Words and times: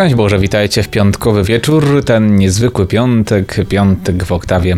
Szczęść 0.00 0.14
Boże, 0.14 0.38
witajcie 0.38 0.82
w 0.82 0.88
piątkowy 0.88 1.44
wieczór, 1.44 2.04
ten 2.04 2.36
niezwykły 2.36 2.86
piątek, 2.86 3.56
piątek 3.68 4.24
w 4.24 4.32
oktawie 4.32 4.76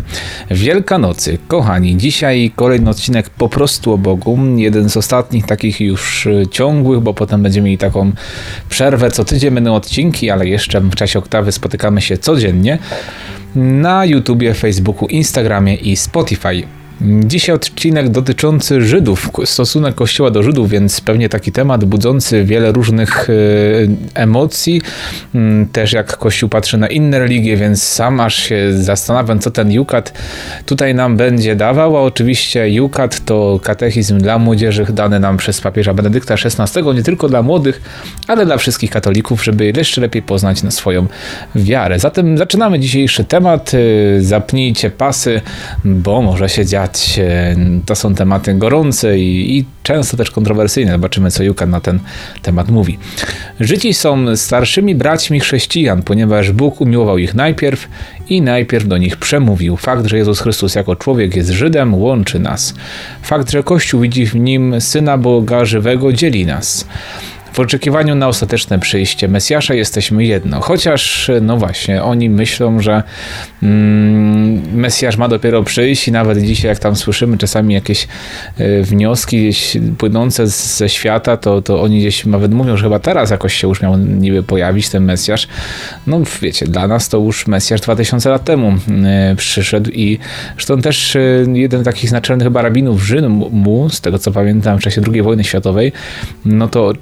Wielkanocy. 0.50 1.38
Kochani, 1.48 1.96
dzisiaj 1.96 2.52
kolejny 2.56 2.90
odcinek 2.90 3.30
po 3.30 3.48
prostu 3.48 3.92
o 3.92 3.98
Bogu, 3.98 4.38
jeden 4.56 4.90
z 4.90 4.96
ostatnich 4.96 5.46
takich 5.46 5.80
już 5.80 6.28
ciągłych, 6.50 7.00
bo 7.00 7.14
potem 7.14 7.42
będziemy 7.42 7.64
mieli 7.64 7.78
taką 7.78 8.12
przerwę, 8.68 9.10
co 9.10 9.24
tydzień 9.24 9.54
będą 9.54 9.74
odcinki, 9.74 10.30
ale 10.30 10.46
jeszcze 10.46 10.80
w 10.80 10.94
czasie 10.94 11.18
oktawy 11.18 11.52
spotykamy 11.52 12.00
się 12.00 12.18
codziennie 12.18 12.78
na 13.54 14.04
YouTubie, 14.04 14.54
Facebooku, 14.54 15.08
Instagramie 15.08 15.74
i 15.74 15.96
Spotify. 15.96 16.81
Dzisiaj 17.00 17.54
odcinek 17.54 18.08
dotyczący 18.08 18.82
Żydów, 18.82 19.30
stosunek 19.44 19.94
Kościoła 19.94 20.30
do 20.30 20.42
Żydów, 20.42 20.70
więc 20.70 21.00
pewnie 21.00 21.28
taki 21.28 21.52
temat 21.52 21.84
budzący 21.84 22.44
wiele 22.44 22.72
różnych 22.72 23.30
e, 23.30 23.32
emocji. 24.14 24.82
Mm, 25.34 25.66
też 25.66 25.92
jak 25.92 26.16
Kościół 26.16 26.48
patrzy 26.48 26.78
na 26.78 26.86
inne 26.88 27.18
religie, 27.18 27.56
więc 27.56 27.82
sam 27.82 28.20
aż 28.20 28.34
się 28.34 28.72
zastanawiam, 28.72 29.38
co 29.38 29.50
ten 29.50 29.72
Jukat 29.72 30.12
tutaj 30.66 30.94
nam 30.94 31.16
będzie 31.16 31.56
dawał. 31.56 31.96
A 31.96 32.00
oczywiście 32.00 32.70
Jukat 32.70 33.24
to 33.24 33.60
katechizm 33.62 34.18
dla 34.18 34.38
młodzieży 34.38 34.86
dany 34.90 35.20
nam 35.20 35.36
przez 35.36 35.60
papieża 35.60 35.94
Benedykta 35.94 36.34
XVI, 36.34 36.82
nie 36.94 37.02
tylko 37.02 37.28
dla 37.28 37.42
młodych, 37.42 37.82
ale 38.28 38.46
dla 38.46 38.56
wszystkich 38.56 38.90
katolików, 38.90 39.44
żeby 39.44 39.72
jeszcze 39.76 40.00
lepiej 40.00 40.22
poznać 40.22 40.58
swoją 40.68 41.06
wiarę. 41.54 41.98
Zatem 41.98 42.38
zaczynamy 42.38 42.78
dzisiejszy 42.78 43.24
temat. 43.24 43.72
E, 43.74 44.22
zapnijcie 44.22 44.90
pasy, 44.90 45.40
bo 45.84 46.22
może 46.22 46.48
się 46.48 46.66
dziać 46.66 46.91
to 47.86 47.94
są 47.94 48.14
tematy 48.14 48.54
gorące 48.54 49.18
i, 49.18 49.58
i 49.58 49.64
często 49.82 50.16
też 50.16 50.30
kontrowersyjne. 50.30 50.92
Zobaczymy, 50.92 51.30
co 51.30 51.42
Jukan 51.42 51.70
na 51.70 51.80
ten 51.80 52.00
temat 52.42 52.68
mówi. 52.68 52.98
Żydzi 53.60 53.94
są 53.94 54.36
starszymi 54.36 54.94
braćmi 54.94 55.40
chrześcijan, 55.40 56.02
ponieważ 56.02 56.52
Bóg 56.52 56.80
umiłował 56.80 57.18
ich 57.18 57.34
najpierw 57.34 57.88
i 58.28 58.42
najpierw 58.42 58.88
do 58.88 58.98
nich 58.98 59.16
przemówił. 59.16 59.76
Fakt, 59.76 60.06
że 60.06 60.18
Jezus 60.18 60.40
Chrystus 60.40 60.74
jako 60.74 60.96
człowiek 60.96 61.36
jest 61.36 61.50
Żydem, 61.50 61.94
łączy 61.94 62.38
nas. 62.38 62.74
Fakt, 63.22 63.50
że 63.50 63.62
Kościół 63.62 64.00
widzi 64.00 64.26
w 64.26 64.34
nim 64.34 64.80
Syna 64.80 65.18
Boga 65.18 65.64
żywego, 65.64 66.12
dzieli 66.12 66.46
nas. 66.46 66.86
W 67.52 67.60
oczekiwaniu 67.60 68.14
na 68.14 68.28
ostateczne 68.28 68.78
przyjście 68.78 69.28
Mesjasza 69.28 69.74
jesteśmy 69.74 70.24
jedno. 70.24 70.60
Chociaż, 70.60 71.30
no 71.40 71.56
właśnie, 71.56 72.02
oni 72.02 72.30
myślą, 72.30 72.80
że 72.80 73.02
mm, 73.62 74.76
Mesjasz 74.76 75.16
ma 75.16 75.28
dopiero 75.28 75.62
przyjść 75.62 76.08
i 76.08 76.12
nawet 76.12 76.38
dzisiaj, 76.38 76.68
jak 76.68 76.78
tam 76.78 76.96
słyszymy 76.96 77.38
czasami 77.38 77.74
jakieś 77.74 78.08
y, 78.60 78.82
wnioski 78.82 79.50
płynące 79.98 80.46
z, 80.46 80.76
ze 80.76 80.88
świata, 80.88 81.36
to, 81.36 81.62
to 81.62 81.82
oni 81.82 82.00
gdzieś 82.00 82.26
nawet 82.26 82.54
mówią, 82.54 82.76
że 82.76 82.82
chyba 82.82 82.98
teraz 82.98 83.30
jakoś 83.30 83.54
się 83.54 83.68
już 83.68 83.82
miał 83.82 83.98
niby 83.98 84.42
pojawić 84.42 84.88
ten 84.88 85.04
Mesjasz. 85.04 85.48
No 86.06 86.20
wiecie, 86.42 86.66
dla 86.66 86.88
nas 86.88 87.08
to 87.08 87.18
już 87.18 87.46
Mesjasz 87.46 87.80
2000 87.80 88.30
lat 88.30 88.44
temu 88.44 88.72
y, 89.32 89.36
przyszedł 89.36 89.90
i 89.90 90.18
zresztą 90.54 90.80
też 90.80 91.16
y, 91.16 91.46
jeden 91.52 91.82
z 91.82 91.84
takich 91.84 92.12
naczelnych 92.12 92.46
chyba 92.46 92.62
rabinów 92.62 93.02
Rzymu, 93.02 93.88
z 93.90 94.00
tego 94.00 94.18
co 94.18 94.32
pamiętam, 94.32 94.78
w 94.78 94.82
czasie 94.82 95.02
II 95.12 95.22
wojny 95.22 95.44
światowej, 95.44 95.92
no 96.44 96.68
to 96.68 96.92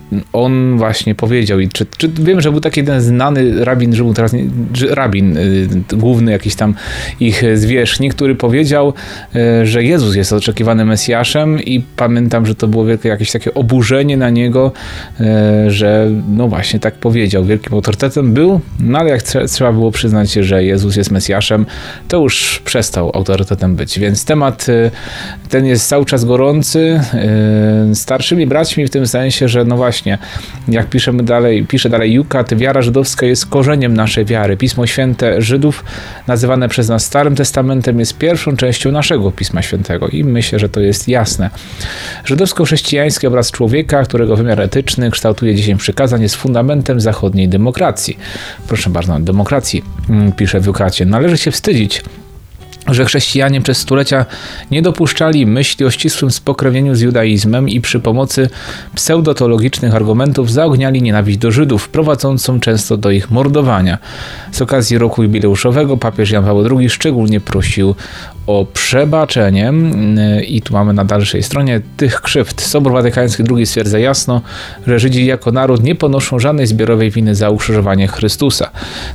on 0.44 0.78
właśnie 0.78 1.14
powiedział, 1.14 1.60
i 1.60 1.68
czy, 1.68 1.86
czy 1.98 2.08
wiem, 2.08 2.40
że 2.40 2.50
był 2.50 2.60
taki 2.60 2.80
jeden 2.80 3.00
znany 3.00 3.64
rabin 3.64 3.94
Rzymu, 3.94 4.14
teraz 4.14 4.32
nie, 4.32 4.44
rabin, 4.90 5.36
y, 5.36 5.68
główny 5.92 6.32
jakiś 6.32 6.54
tam 6.54 6.74
ich 7.20 7.42
zwierzchnik, 7.54 8.14
który 8.14 8.34
powiedział, 8.34 8.92
y, 9.36 9.66
że 9.66 9.84
Jezus 9.84 10.14
jest 10.14 10.32
oczekiwanym 10.32 10.88
Mesjaszem 10.88 11.62
i 11.62 11.84
pamiętam, 11.96 12.46
że 12.46 12.54
to 12.54 12.68
było 12.68 12.84
wielkie 12.84 13.08
jakieś 13.08 13.32
takie 13.32 13.54
oburzenie 13.54 14.16
na 14.16 14.30
niego, 14.30 14.72
y, 15.20 15.70
że 15.70 16.10
no 16.28 16.48
właśnie 16.48 16.80
tak 16.80 16.94
powiedział, 16.94 17.44
wielkim 17.44 17.74
autorytetem 17.74 18.32
był, 18.34 18.60
no 18.80 18.98
ale 18.98 19.10
jak 19.10 19.22
trzeba 19.22 19.72
było 19.72 19.90
przyznać, 19.90 20.32
że 20.32 20.64
Jezus 20.64 20.96
jest 20.96 21.10
Mesjaszem, 21.10 21.66
to 22.08 22.22
już 22.22 22.62
przestał 22.64 23.10
autorytetem 23.14 23.76
być, 23.76 23.98
więc 23.98 24.24
temat 24.24 24.66
ten 25.48 25.66
jest 25.66 25.88
cały 25.88 26.04
czas 26.04 26.24
gorący, 26.24 27.00
starszymi 27.94 28.46
braćmi 28.46 28.86
w 28.86 28.90
tym 28.90 29.06
sensie, 29.06 29.48
że 29.48 29.64
no 29.64 29.76
właśnie, 29.76 30.18
jak 30.68 30.88
piszemy 30.88 31.22
dalej, 31.22 31.66
pisze 31.66 31.88
dalej 31.88 32.12
Jukat, 32.12 32.54
wiara 32.54 32.82
żydowska 32.82 33.26
jest 33.26 33.46
korzeniem 33.46 33.94
naszej 33.94 34.24
wiary. 34.24 34.56
Pismo 34.56 34.86
Święte 34.86 35.42
Żydów, 35.42 35.84
nazywane 36.26 36.68
przez 36.68 36.88
nas 36.88 37.04
Starym 37.04 37.36
Testamentem, 37.36 37.98
jest 37.98 38.18
pierwszą 38.18 38.56
częścią 38.56 38.92
naszego 38.92 39.32
Pisma 39.32 39.62
Świętego 39.62 40.08
i 40.08 40.24
myślę, 40.24 40.58
że 40.58 40.68
to 40.68 40.80
jest 40.80 41.08
jasne. 41.08 41.50
Żydowsko-chrześcijański 42.24 43.26
obraz 43.26 43.50
człowieka, 43.50 44.02
którego 44.02 44.36
wymiar 44.36 44.60
etyczny 44.60 45.10
kształtuje 45.10 45.54
dziesięć 45.54 45.80
przykazań, 45.80 46.22
jest 46.22 46.36
fundamentem 46.36 47.00
zachodniej 47.00 47.48
demokracji. 47.48 48.18
Proszę 48.68 48.90
bardzo, 48.90 49.20
demokracji, 49.20 49.84
mm, 50.10 50.32
pisze 50.32 50.60
w 50.60 50.66
Jukacie. 50.66 51.04
Należy 51.04 51.38
się 51.38 51.50
wstydzić 51.50 52.02
że 52.86 53.04
chrześcijanie 53.04 53.60
przez 53.60 53.78
stulecia 53.78 54.26
nie 54.70 54.82
dopuszczali 54.82 55.46
myśli 55.46 55.86
o 55.86 55.90
ścisłym 55.90 56.30
spokrewnieniu 56.30 56.94
z 56.94 57.00
judaizmem 57.00 57.68
i 57.68 57.80
przy 57.80 58.00
pomocy 58.00 58.50
pseudotologicznych 58.94 59.94
argumentów 59.94 60.52
zaogniali 60.52 61.02
nienawiść 61.02 61.38
do 61.38 61.50
Żydów, 61.50 61.88
prowadzącą 61.88 62.60
często 62.60 62.96
do 62.96 63.10
ich 63.10 63.30
mordowania. 63.30 63.98
Z 64.52 64.62
okazji 64.62 64.98
roku 64.98 65.22
jubileuszowego 65.22 65.96
papież 65.96 66.30
Jan 66.30 66.44
Paweł 66.44 66.78
II 66.78 66.90
szczególnie 66.90 67.40
prosił 67.40 67.94
o 68.50 68.66
przebaczenie 68.72 69.72
i 70.46 70.62
tu 70.62 70.72
mamy 70.72 70.92
na 70.92 71.04
dalszej 71.04 71.42
stronie 71.42 71.80
tych 71.96 72.20
krzywd. 72.20 72.60
Sobór 72.60 72.92
Watykański 72.92 73.42
II 73.56 73.66
stwierdza 73.66 73.98
jasno, 73.98 74.42
że 74.86 74.98
Żydzi 74.98 75.26
jako 75.26 75.52
naród 75.52 75.82
nie 75.82 75.94
ponoszą 75.94 76.38
żadnej 76.38 76.66
zbiorowej 76.66 77.10
winy 77.10 77.34
za 77.34 77.50
ukrzyżowanie 77.50 78.08
Chrystusa. 78.08 78.70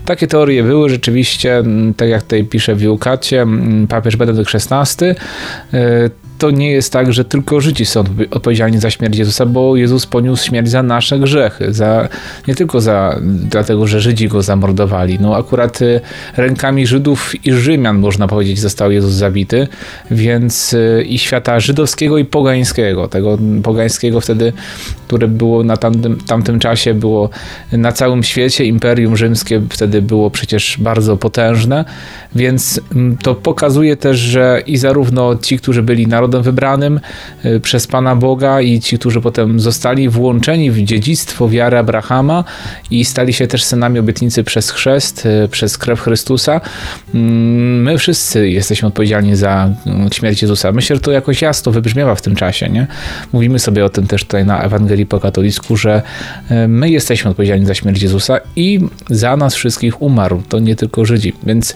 Takie 0.05 0.27
teorie 0.27 0.63
były 0.63 0.89
rzeczywiście, 0.89 1.63
tak 1.97 2.09
jak 2.09 2.23
tutaj 2.23 2.43
pisze 2.43 2.75
w 2.75 2.81
Jukacie, 2.81 3.45
papież 3.89 4.15
Benedykt 4.15 4.55
XVI, 4.55 5.05
to 6.37 6.51
nie 6.51 6.71
jest 6.71 6.93
tak, 6.93 7.13
że 7.13 7.25
tylko 7.25 7.61
Żydzi 7.61 7.85
są 7.85 8.03
odpowiedzialni 8.31 8.79
za 8.79 8.89
śmierć 8.89 9.17
Jezusa, 9.17 9.45
bo 9.45 9.75
Jezus 9.75 10.05
poniósł 10.05 10.45
śmierć 10.45 10.69
za 10.69 10.83
nasze 10.83 11.19
grzechy, 11.19 11.73
za, 11.73 12.09
nie 12.47 12.55
tylko 12.55 12.81
za, 12.81 13.19
dlatego, 13.23 13.87
że 13.87 14.01
Żydzi 14.01 14.27
go 14.27 14.41
zamordowali. 14.41 15.17
No 15.21 15.35
akurat 15.35 15.81
y, 15.81 16.01
rękami 16.37 16.87
Żydów 16.87 17.45
i 17.45 17.53
Rzymian, 17.53 17.99
można 17.99 18.27
powiedzieć, 18.27 18.59
został 18.59 18.91
Jezus 18.91 19.13
zabity, 19.13 19.67
więc 20.11 20.73
y, 20.73 21.03
i 21.07 21.19
świata 21.19 21.59
żydowskiego 21.59 22.17
i 22.17 22.25
pogańskiego, 22.25 23.07
tego 23.07 23.37
pogańskiego 23.63 24.21
wtedy, 24.21 24.53
które 25.07 25.27
było 25.27 25.63
na 25.63 25.77
tamtym, 25.77 26.17
tamtym 26.17 26.59
czasie, 26.59 26.93
było 26.93 27.29
na 27.71 27.91
całym 27.91 28.23
świecie, 28.23 28.65
Imperium 28.65 29.17
Rzymskie 29.17 29.61
wtedy 29.69 30.01
było 30.01 30.29
przecież 30.29 30.77
bardzo 30.79 31.17
potężne, 31.17 31.85
więc 32.35 32.81
mm, 32.95 33.17
to 33.17 33.35
pokazuje 33.35 33.97
też, 33.97 34.17
że 34.17 34.61
i 34.67 34.77
zarówno 34.77 35.35
ci, 35.35 35.57
którzy 35.57 35.83
byli 35.83 36.07
narodem 36.07 36.43
wybranym 36.43 36.99
y, 37.45 37.59
przez 37.59 37.87
Pana 37.87 38.15
Boga 38.15 38.61
i 38.61 38.79
ci, 38.79 38.99
którzy 38.99 39.21
potem 39.21 39.59
zostali 39.59 40.09
włączeni 40.09 40.71
w 40.71 40.83
dziedzictwo 40.83 41.49
wiary 41.49 41.77
Abrahama 41.77 42.43
i 42.91 43.05
stali 43.05 43.33
się 43.33 43.47
też 43.47 43.63
synami 43.63 43.99
obietnicy 43.99 44.43
przez 44.43 44.71
chrzest, 44.71 45.25
y, 45.25 45.47
przez 45.47 45.77
krew 45.77 46.01
Chrystusa. 46.01 46.61
Mm, 47.13 47.81
my 47.81 47.97
wszyscy 47.97 48.49
jesteśmy 48.49 48.87
odpowiedzialni 48.87 49.35
za 49.35 49.69
mm, 49.85 50.11
śmierć 50.11 50.41
Jezusa. 50.41 50.71
Myślę, 50.71 50.95
że 50.95 51.01
to 51.01 51.11
jakoś 51.11 51.41
jasno 51.41 51.71
wybrzmiewa 51.71 52.15
w 52.15 52.21
tym 52.21 52.35
czasie. 52.35 52.69
Nie? 52.69 52.87
Mówimy 53.33 53.59
sobie 53.59 53.85
o 53.85 53.89
tym 53.89 54.07
też 54.07 54.23
tutaj 54.23 54.45
na 54.45 54.61
Ewangelii 54.61 54.94
po 55.05 55.19
katolicku, 55.19 55.77
że 55.77 56.01
y, 56.51 56.67
my 56.67 56.89
jesteśmy 56.89 57.31
odpowiedzialni 57.31 57.65
za 57.65 57.73
śmierć 57.73 58.01
Jezusa 58.01 58.39
i 58.55 58.79
za 59.09 59.37
nas 59.37 59.55
wszystkich 59.55 60.01
umarł. 60.01 60.43
To 60.49 60.59
nie 60.59 60.75
tylko 60.75 61.05
Żydzi. 61.05 61.33
Więc 61.43 61.75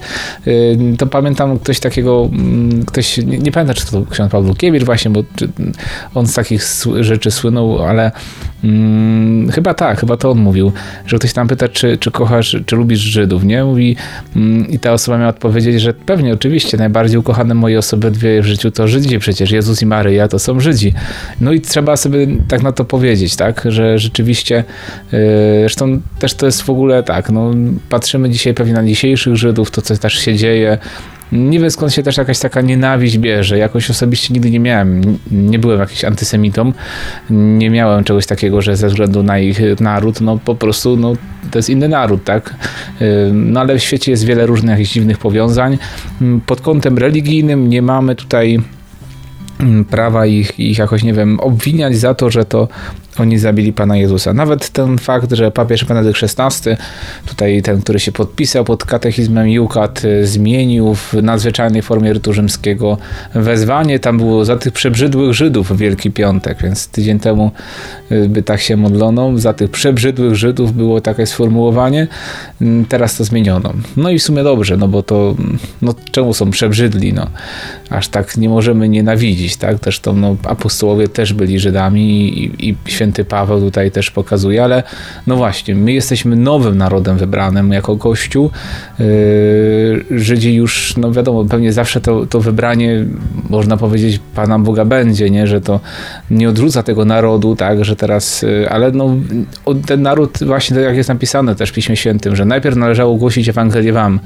to 0.98 1.06
pamiętam 1.06 1.58
ktoś 1.58 1.80
takiego, 1.80 2.28
mm, 2.32 2.84
ktoś, 2.84 3.16
nie, 3.18 3.38
nie 3.38 3.52
pamiętam, 3.52 3.76
czy 3.76 3.86
to 3.86 4.06
ksiądz 4.10 4.30
Paweł 4.30 4.50
Pawlukiewicz 4.50 4.84
właśnie, 4.84 5.10
bo 5.10 5.24
on 6.14 6.26
z 6.26 6.34
takich 6.34 6.62
rzeczy 7.00 7.30
słynął, 7.30 7.82
ale 7.82 8.12
hmm, 8.62 9.50
chyba 9.50 9.74
tak, 9.74 10.00
chyba 10.00 10.16
to 10.16 10.30
on 10.30 10.38
mówił, 10.38 10.72
że 11.06 11.18
ktoś 11.18 11.32
tam 11.32 11.48
pyta, 11.48 11.68
czy, 11.68 11.98
czy 11.98 12.10
kochasz, 12.10 12.56
czy 12.66 12.76
lubisz 12.76 12.98
Żydów, 12.98 13.44
nie? 13.44 13.64
Mówi 13.64 13.96
hmm, 14.34 14.68
i 14.68 14.78
ta 14.78 14.92
osoba 14.92 15.18
miała 15.18 15.30
odpowiedzieć, 15.30 15.80
że 15.80 15.94
pewnie, 15.94 16.32
oczywiście, 16.32 16.76
najbardziej 16.76 17.18
ukochane 17.18 17.54
moje 17.54 17.78
osoby 17.78 18.10
dwie 18.10 18.42
w 18.42 18.46
życiu 18.46 18.70
to 18.70 18.88
Żydzi 18.88 19.18
przecież, 19.18 19.50
Jezus 19.50 19.82
i 19.82 19.86
Maryja 19.86 20.28
to 20.28 20.38
są 20.38 20.60
Żydzi. 20.60 20.92
No 21.40 21.52
i 21.52 21.60
trzeba 21.60 21.96
sobie 21.96 22.26
tak 22.48 22.62
na 22.62 22.72
to 22.72 22.84
powiedzieć, 22.84 23.36
tak, 23.36 23.62
że 23.68 23.98
rzeczywiście, 23.98 24.64
yy, 25.12 25.18
zresztą 25.60 26.00
też 26.18 26.34
to 26.34 26.46
jest 26.46 26.62
w 26.62 26.70
ogóle 26.70 27.02
tak, 27.02 27.30
no 27.30 27.50
patrzymy 27.88 28.30
dzisiaj 28.30 28.54
pewnie 28.54 28.72
na 28.72 28.84
dzisiejszych 28.84 29.36
Żydów, 29.36 29.70
to 29.70 29.82
co 29.82 29.96
też 29.96 30.14
się 30.14 30.36
dzieje, 30.36 30.78
nie 31.32 31.60
wiem 31.60 31.70
skąd 31.70 31.92
się 31.92 32.02
też 32.02 32.16
jakaś 32.16 32.38
taka 32.38 32.60
nienawiść 32.60 33.18
bierze. 33.18 33.58
Jakoś 33.58 33.90
osobiście 33.90 34.34
nigdy 34.34 34.50
nie 34.50 34.60
miałem, 34.60 35.18
nie 35.30 35.58
byłem 35.58 35.80
jakiś 35.80 36.04
antysemitą. 36.04 36.72
Nie 37.30 37.70
miałem 37.70 38.04
czegoś 38.04 38.26
takiego, 38.26 38.62
że 38.62 38.76
ze 38.76 38.88
względu 38.88 39.22
na 39.22 39.38
ich 39.38 39.60
naród, 39.80 40.20
no 40.20 40.38
po 40.44 40.54
prostu 40.54 40.96
no, 40.96 41.12
to 41.50 41.58
jest 41.58 41.70
inny 41.70 41.88
naród, 41.88 42.24
tak? 42.24 42.54
No 43.32 43.60
ale 43.60 43.78
w 43.78 43.82
świecie 43.82 44.10
jest 44.10 44.24
wiele 44.24 44.46
różnych 44.46 44.70
jakichś 44.70 44.92
dziwnych 44.92 45.18
powiązań. 45.18 45.78
Pod 46.46 46.60
kątem 46.60 46.98
religijnym 46.98 47.68
nie 47.68 47.82
mamy 47.82 48.14
tutaj 48.14 48.60
prawa 49.90 50.26
ich, 50.26 50.60
ich 50.60 50.78
jakoś, 50.78 51.02
nie 51.02 51.12
wiem, 51.12 51.40
obwiniać 51.40 51.96
za 51.96 52.14
to, 52.14 52.30
że 52.30 52.44
to 52.44 52.68
oni 53.20 53.38
zabili 53.38 53.72
Pana 53.72 53.96
Jezusa. 53.96 54.32
Nawet 54.32 54.70
ten 54.70 54.98
fakt, 54.98 55.32
że 55.32 55.50
papież 55.50 55.84
Benedykt 55.84 56.22
XVI, 56.22 56.70
tutaj 57.26 57.62
ten, 57.62 57.82
który 57.82 58.00
się 58.00 58.12
podpisał 58.12 58.64
pod 58.64 58.84
katechizmem 58.84 59.48
Jukat, 59.48 60.04
y, 60.04 60.26
zmienił 60.26 60.94
w 60.94 61.14
nadzwyczajnej 61.22 61.82
formie 61.82 62.12
rytu 62.12 62.32
rzymskiego 62.32 62.98
wezwanie, 63.34 63.98
tam 63.98 64.18
było 64.18 64.44
za 64.44 64.56
tych 64.56 64.72
przebrzydłych 64.72 65.34
Żydów 65.34 65.78
Wielki 65.78 66.10
Piątek, 66.10 66.62
więc 66.62 66.88
tydzień 66.88 67.18
temu 67.18 67.50
y, 68.12 68.28
by 68.28 68.42
tak 68.42 68.60
się 68.60 68.76
modlono, 68.76 69.38
za 69.38 69.52
tych 69.52 69.70
przebrzydłych 69.70 70.34
Żydów 70.34 70.76
było 70.76 71.00
takie 71.00 71.26
sformułowanie, 71.26 72.06
mm, 72.60 72.84
teraz 72.84 73.16
to 73.16 73.24
zmieniono. 73.24 73.72
No 73.96 74.10
i 74.10 74.18
w 74.18 74.22
sumie 74.22 74.42
dobrze, 74.42 74.76
no 74.76 74.88
bo 74.88 75.02
to, 75.02 75.36
no 75.82 75.94
czemu 76.10 76.34
są 76.34 76.50
przebrzydli, 76.50 77.12
no 77.12 77.26
aż 77.90 78.08
tak 78.08 78.36
nie 78.36 78.48
możemy 78.48 78.88
nienawidzić, 78.88 79.56
tak, 79.56 79.76
to 80.02 80.12
no, 80.12 80.36
apostołowie 80.44 81.08
też 81.08 81.32
byli 81.32 81.58
Żydami 81.58 82.38
i, 82.38 82.68
i 82.68 82.76
święty 82.86 83.09
Paweł 83.28 83.60
tutaj 83.60 83.90
też 83.90 84.10
pokazuje, 84.10 84.64
ale 84.64 84.82
no 85.26 85.36
właśnie, 85.36 85.74
my 85.74 85.92
jesteśmy 85.92 86.36
nowym 86.36 86.78
narodem 86.78 87.18
wybranym 87.18 87.72
jako 87.72 87.96
Kościół. 87.96 88.50
Yy, 88.98 89.06
Żydzi 90.10 90.54
już, 90.54 90.96
no 90.96 91.12
wiadomo, 91.12 91.44
pewnie 91.44 91.72
zawsze 91.72 92.00
to, 92.00 92.26
to 92.26 92.40
wybranie, 92.40 93.04
można 93.50 93.76
powiedzieć, 93.76 94.20
Pana 94.34 94.58
Boga 94.58 94.84
będzie, 94.84 95.30
nie? 95.30 95.46
że 95.46 95.60
to 95.60 95.80
nie 96.30 96.48
odrzuca 96.48 96.82
tego 96.82 97.04
narodu, 97.04 97.56
tak, 97.56 97.84
że 97.84 97.96
teraz, 97.96 98.42
yy, 98.42 98.70
ale 98.70 98.92
no, 98.92 99.16
ten 99.86 100.02
naród, 100.02 100.38
właśnie 100.46 100.76
tak 100.76 100.84
jak 100.84 100.96
jest 100.96 101.08
napisane 101.08 101.54
też 101.54 101.70
w 101.70 101.72
Piśmie 101.72 101.96
Świętym, 101.96 102.36
że 102.36 102.44
najpierw 102.44 102.76
należało 102.76 103.16
głosić 103.16 103.48
Ewangelię 103.48 103.92
wam, 103.92 104.20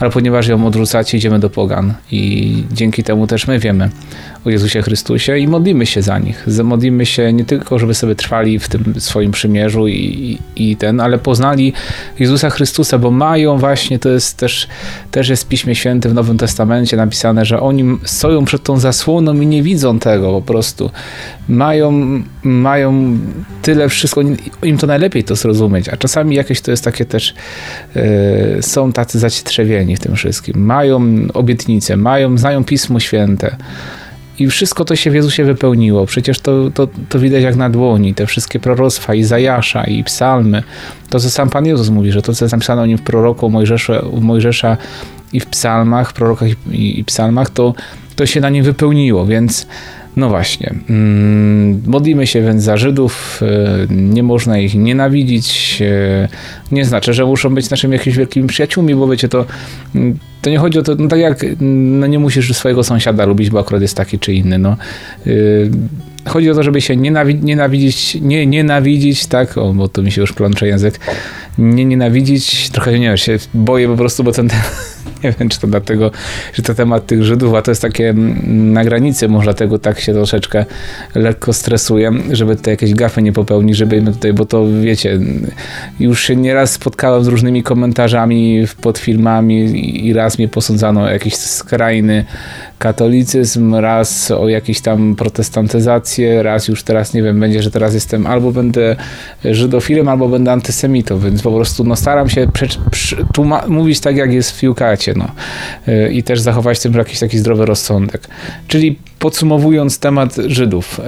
ale 0.00 0.10
ponieważ 0.10 0.48
ją 0.48 0.66
odrzucacie, 0.66 1.18
idziemy 1.18 1.38
do 1.38 1.50
pogan 1.50 1.94
i 2.10 2.64
dzięki 2.72 3.02
temu 3.02 3.26
też 3.26 3.46
my 3.46 3.58
wiemy 3.58 3.90
o 4.44 4.50
Jezusie 4.50 4.82
Chrystusie 4.82 5.38
i 5.38 5.48
modlimy 5.48 5.86
się 5.86 6.02
za 6.02 6.18
nich. 6.18 6.46
Modlimy 6.64 7.06
się 7.06 7.32
nie 7.32 7.44
tylko, 7.44 7.78
żeby 7.78 7.94
sobie 7.94 8.14
trwali 8.14 8.58
w 8.58 8.68
tym 8.68 8.94
swoim 8.98 9.30
przymierzu 9.30 9.88
i, 9.88 10.38
i 10.56 10.76
ten, 10.76 11.00
ale 11.00 11.18
poznali 11.18 11.72
Jezusa 12.18 12.50
Chrystusa, 12.50 12.98
bo 12.98 13.10
mają 13.10 13.58
właśnie, 13.58 13.98
to 13.98 14.08
jest 14.08 14.36
też, 14.36 14.68
też 15.10 15.28
jest 15.28 15.44
w 15.44 15.48
Piśmie 15.48 15.74
Świętym 15.74 16.12
w 16.12 16.14
Nowym 16.14 16.38
Testamencie 16.38 16.96
napisane, 16.96 17.44
że 17.44 17.60
oni 17.60 17.98
stoją 18.04 18.44
przed 18.44 18.62
tą 18.62 18.78
zasłoną 18.78 19.40
i 19.40 19.46
nie 19.46 19.62
widzą 19.62 19.98
tego 19.98 20.32
po 20.32 20.42
prostu. 20.42 20.90
Mają, 21.48 21.92
mają 22.42 23.18
tyle 23.62 23.88
wszystko, 23.88 24.20
im 24.62 24.78
to 24.78 24.86
najlepiej 24.86 25.24
to 25.24 25.36
zrozumieć, 25.36 25.88
a 25.88 25.96
czasami 25.96 26.36
jakieś 26.36 26.60
to 26.60 26.70
jest 26.70 26.84
takie 26.84 27.04
też, 27.04 27.34
yy, 27.94 28.02
są 28.60 28.92
tacy 28.92 29.18
zacietrzewieni 29.18 29.85
w 29.94 30.00
tym 30.00 30.16
wszystkim. 30.16 30.64
Mają 30.64 31.02
obietnice, 31.34 31.96
mają, 31.96 32.38
znają 32.38 32.64
Pismo 32.64 33.00
Święte. 33.00 33.56
I 34.38 34.46
wszystko 34.46 34.84
to 34.84 34.96
się 34.96 35.10
w 35.10 35.14
Jezusie 35.14 35.44
wypełniło. 35.44 36.06
Przecież 36.06 36.40
to, 36.40 36.70
to, 36.70 36.88
to 37.08 37.18
widać 37.18 37.42
jak 37.42 37.56
na 37.56 37.70
dłoni. 37.70 38.14
Te 38.14 38.26
wszystkie 38.26 38.60
proroctwa 38.60 39.14
Izajasza 39.14 39.84
i 39.84 40.04
psalmy. 40.04 40.62
To, 41.10 41.20
co 41.20 41.30
sam 41.30 41.50
Pan 41.50 41.66
Jezus 41.66 41.88
mówi, 41.88 42.12
że 42.12 42.22
to, 42.22 42.34
co 42.34 42.44
jest 42.44 42.52
napisane 42.52 42.82
o 42.82 42.86
nim 42.86 42.98
w 42.98 43.02
proroku 43.02 43.50
Mojżesza, 43.50 44.02
Mojżesza 44.20 44.76
i 45.32 45.40
w 45.40 45.46
psalmach, 45.46 46.12
prorokach 46.12 46.48
i, 46.70 47.00
i 47.00 47.04
psalmach, 47.04 47.50
to, 47.50 47.74
to 48.16 48.26
się 48.26 48.40
na 48.40 48.50
nim 48.50 48.64
wypełniło. 48.64 49.26
Więc 49.26 49.66
no 50.16 50.28
właśnie. 50.28 50.74
Mm, 50.90 51.82
modlimy 51.86 52.26
się 52.26 52.42
więc 52.42 52.62
za 52.62 52.76
Żydów. 52.76 53.40
E, 53.42 53.86
nie 53.90 54.22
można 54.22 54.58
ich 54.58 54.74
nienawidzić. 54.74 55.78
E, 55.82 56.28
nie 56.72 56.84
znaczy, 56.84 57.14
że 57.14 57.24
muszą 57.24 57.54
być 57.54 57.70
naszymi 57.70 57.92
jakimiś 57.92 58.16
wielkimi 58.18 58.48
przyjaciółmi, 58.48 58.94
bo 58.94 59.08
wiecie, 59.08 59.28
to, 59.28 59.44
mm, 59.94 60.18
to 60.42 60.50
nie 60.50 60.58
chodzi 60.58 60.78
o 60.78 60.82
to, 60.82 60.94
no 60.94 61.08
tak 61.08 61.18
jak 61.18 61.44
no 61.60 62.06
nie 62.06 62.18
musisz 62.18 62.56
swojego 62.56 62.84
sąsiada 62.84 63.24
lubić, 63.24 63.50
bo 63.50 63.60
akurat 63.60 63.82
jest 63.82 63.96
taki 63.96 64.18
czy 64.18 64.34
inny. 64.34 64.58
No. 64.58 64.76
E, 65.26 65.30
chodzi 66.26 66.50
o 66.50 66.54
to, 66.54 66.62
żeby 66.62 66.80
się 66.80 66.96
nienawidzić, 66.96 68.18
nie 68.20 68.46
nienawidzić, 68.46 69.26
tak, 69.26 69.58
o, 69.58 69.72
bo 69.72 69.88
to 69.88 70.02
mi 70.02 70.12
się 70.12 70.20
już 70.20 70.32
plącze 70.32 70.66
język, 70.66 71.00
nie 71.58 71.84
nienawidzić, 71.84 72.70
trochę 72.70 72.98
nie 72.98 73.06
wiem, 73.06 73.16
się 73.16 73.38
boję 73.54 73.88
po 73.88 73.96
prostu, 73.96 74.24
bo 74.24 74.32
ten 74.32 74.48
nie 75.24 75.34
wiem, 75.40 75.48
czy 75.48 75.60
to 75.60 75.66
dlatego, 75.66 76.10
że 76.54 76.62
to 76.62 76.74
temat 76.74 77.06
tych 77.06 77.24
Żydów, 77.24 77.54
a 77.54 77.62
to 77.62 77.70
jest 77.70 77.82
takie 77.82 78.10
mm, 78.10 78.72
na 78.72 78.84
granicy, 78.84 79.28
może 79.28 79.44
dlatego 79.44 79.78
tak 79.78 80.00
się 80.00 80.12
troszeczkę 80.12 80.64
lekko 81.14 81.52
stresuję, 81.52 82.12
żeby 82.32 82.56
tutaj 82.56 82.72
jakieś 82.72 82.94
gafy 82.94 83.22
nie 83.22 83.32
popełnić, 83.32 83.76
żeby 83.76 84.02
tutaj, 84.02 84.32
bo 84.32 84.46
to 84.46 84.66
wiecie, 84.82 85.18
już 86.00 86.22
się 86.22 86.36
nieraz 86.36 86.72
spotkałem 86.72 87.24
z 87.24 87.28
różnymi 87.28 87.62
komentarzami 87.62 88.64
pod 88.80 88.98
filmami 88.98 90.06
i 90.06 90.12
raz 90.12 90.38
mnie 90.38 90.48
posądzano 90.48 91.02
o 91.02 91.08
jakiś 91.08 91.34
skrajny 91.36 92.24
katolicyzm, 92.78 93.74
raz 93.74 94.30
o 94.30 94.48
jakieś 94.48 94.80
tam 94.80 95.16
protestantyzację, 95.16 96.42
raz 96.42 96.68
już 96.68 96.82
teraz 96.82 97.14
nie 97.14 97.22
wiem, 97.22 97.40
będzie, 97.40 97.62
że 97.62 97.70
teraz 97.70 97.94
jestem 97.94 98.26
albo 98.26 98.52
będę 98.52 98.96
żydofilem, 99.44 100.08
albo 100.08 100.28
będę 100.28 100.52
antysemitą, 100.52 101.18
więc 101.18 101.42
po 101.42 101.52
prostu 101.52 101.84
no, 101.84 101.96
staram 101.96 102.28
się 102.28 102.46
mówić 103.68 104.00
tak, 104.00 104.16
jak 104.16 104.32
jest 104.32 104.50
w 104.50 104.54
Jukacie 105.06 105.34
no. 105.86 105.92
Y, 105.92 106.12
i 106.12 106.22
też 106.22 106.40
zachować 106.40 106.78
w 106.78 106.82
tym 106.82 106.94
jakiś 106.94 107.18
taki 107.18 107.38
zdrowy 107.38 107.66
rozsądek. 107.66 108.28
Czyli 108.68 108.98
podsumowując 109.18 109.98
temat 109.98 110.36
Żydów, 110.46 111.00
y, 111.00 111.02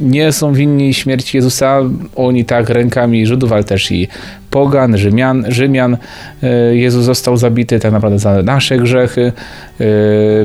nie 0.00 0.32
są 0.32 0.52
winni 0.52 0.94
śmierci 0.94 1.36
Jezusa, 1.36 1.80
oni 2.16 2.44
tak 2.44 2.68
rękami 2.68 3.26
Żydów, 3.26 3.52
ale 3.52 3.64
też 3.64 3.92
i 3.92 4.08
pogan, 4.50 4.98
Rzymian, 4.98 5.44
Rzymian. 5.48 5.96
Y, 6.42 6.76
Jezus 6.76 7.04
został 7.04 7.36
zabity 7.36 7.80
tak 7.80 7.92
naprawdę 7.92 8.18
za 8.18 8.42
nasze 8.42 8.78
grzechy. 8.78 9.32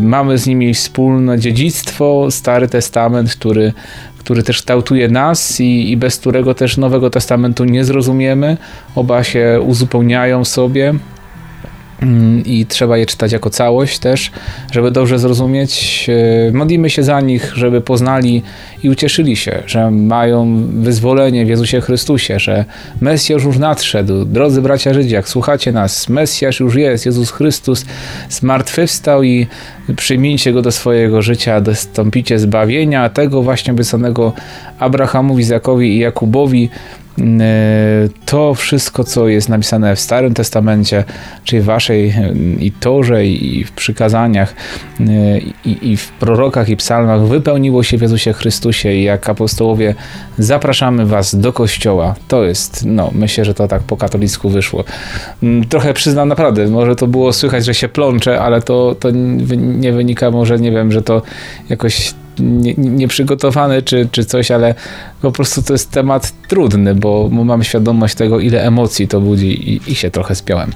Mamy 0.02 0.38
z 0.38 0.48
nimi 0.48 0.74
wspólne 0.74 1.40
dziedzictwo, 1.40 2.28
Stary 2.32 2.68
Testament, 2.68 3.32
który 3.32 3.74
który 4.24 4.44
też 4.44 4.58
kształtuje 4.58 5.10
nas 5.10 5.60
i, 5.60 5.92
i 5.92 5.98
bez 5.98 6.18
którego 6.18 6.54
też 6.54 6.78
Nowego 6.78 7.10
Testamentu 7.10 7.66
nie 7.66 7.86
zrozumiemy. 7.86 8.58
Oba 8.96 9.24
się 9.24 9.60
uzupełniają 9.66 10.46
sobie 10.46 10.94
i 12.46 12.66
trzeba 12.66 12.98
je 12.98 13.06
czytać 13.06 13.32
jako 13.32 13.50
całość 13.50 14.00
też, 14.00 14.32
żeby 14.72 14.92
dobrze 14.92 15.20
zrozumieć. 15.20 16.06
E, 16.50 16.52
modlimy 16.52 16.90
się 16.90 17.04
za 17.04 17.22
nich, 17.22 17.54
żeby 17.56 17.82
poznali 17.82 18.44
i 18.84 18.90
ucieszyli 18.90 19.36
się, 19.36 19.64
że 19.66 19.92
mają 19.92 20.68
wyzwolenie 20.74 21.46
w 21.46 21.50
Jezusie 21.50 21.82
Chrystusie, 21.82 22.40
że 22.40 22.66
Mesjasz 23.02 23.44
już 23.44 23.58
nadszedł. 23.58 24.26
Drodzy 24.26 24.62
bracia 24.62 24.94
Żydzi, 24.94 25.14
jak 25.14 25.30
słuchacie 25.30 25.72
nas, 25.72 26.10
Mesjasz 26.10 26.60
już 26.60 26.76
jest, 26.76 27.06
Jezus 27.06 27.32
Chrystus 27.32 27.86
zmartwychwstał 28.30 29.24
i 29.24 29.48
przyjmijcie 29.96 30.54
go 30.54 30.62
do 30.62 30.72
swojego 30.72 31.22
życia, 31.22 31.62
dostąpicie 31.62 32.40
zbawienia, 32.40 33.10
tego 33.10 33.44
właśnie 33.44 33.74
obiecanego 33.74 34.34
Abrahamowi, 34.80 35.42
Izakowi 35.42 35.96
i 35.96 36.00
Jakubowi, 36.00 36.70
to 38.26 38.54
wszystko, 38.54 39.04
co 39.04 39.28
jest 39.28 39.50
napisane 39.50 39.96
w 39.96 40.00
Starym 40.00 40.34
Testamencie, 40.34 41.04
czyli 41.44 41.62
w 41.62 41.66
waszej 41.66 42.10
e, 42.10 42.34
i 42.60 42.72
Torze, 42.72 43.26
i 43.26 43.64
w 43.64 43.72
przykazaniach, 43.72 44.56
e, 45.00 45.06
i, 45.66 45.92
i 45.92 45.98
w 45.98 46.12
prorokach, 46.12 46.70
i 46.70 46.78
psalmach, 46.78 47.22
wypełniło 47.22 47.84
się 47.84 47.98
w 47.98 48.02
Jezusie 48.02 48.34
Chrystusie 48.34 48.94
i 48.94 49.04
jak 49.04 49.30
apostołowie 49.30 49.96
zapraszamy 50.38 51.06
was 51.06 51.36
do 51.36 51.54
Kościoła. 51.54 52.16
To 52.28 52.44
jest, 52.44 52.86
no, 52.86 53.12
myślę, 53.14 53.46
że 53.46 53.54
to 53.54 53.68
tak 53.68 53.84
po 53.84 53.98
katolicku 53.98 54.50
wyszło. 54.50 54.84
Mm, 55.44 55.64
trochę 55.68 55.94
przyznam 55.94 56.30
naprawdę, 56.30 56.68
może 56.68 56.96
to 56.96 57.08
było 57.08 57.34
słychać, 57.34 57.66
że 57.66 57.74
się 57.74 57.90
plączę, 57.90 58.42
ale 58.42 58.62
to, 58.62 58.96
to 59.00 59.10
nie 59.58 59.94
wynika 59.94 60.32
może, 60.32 60.60
nie 60.60 60.72
wiem, 60.72 60.92
że 60.92 61.02
to 61.02 61.22
jakoś 61.70 62.14
nieprzygotowany 62.78 63.76
nie 63.76 63.82
czy, 63.82 64.10
czy 64.12 64.26
coś, 64.26 64.52
ale 64.52 64.76
po 65.22 65.32
prostu 65.32 65.62
to 65.62 65.74
jest 65.74 65.92
temat 65.92 66.34
trudny, 66.48 66.96
bo 66.96 67.30
mam 67.32 67.64
świadomość 67.64 68.16
tego, 68.16 68.40
ile 68.40 68.64
emocji 68.64 69.08
to 69.08 69.22
budzi 69.22 69.74
i, 69.74 69.92
i 69.92 69.96
się 69.96 70.12
trochę 70.12 70.36
spiąłem. 70.36 70.72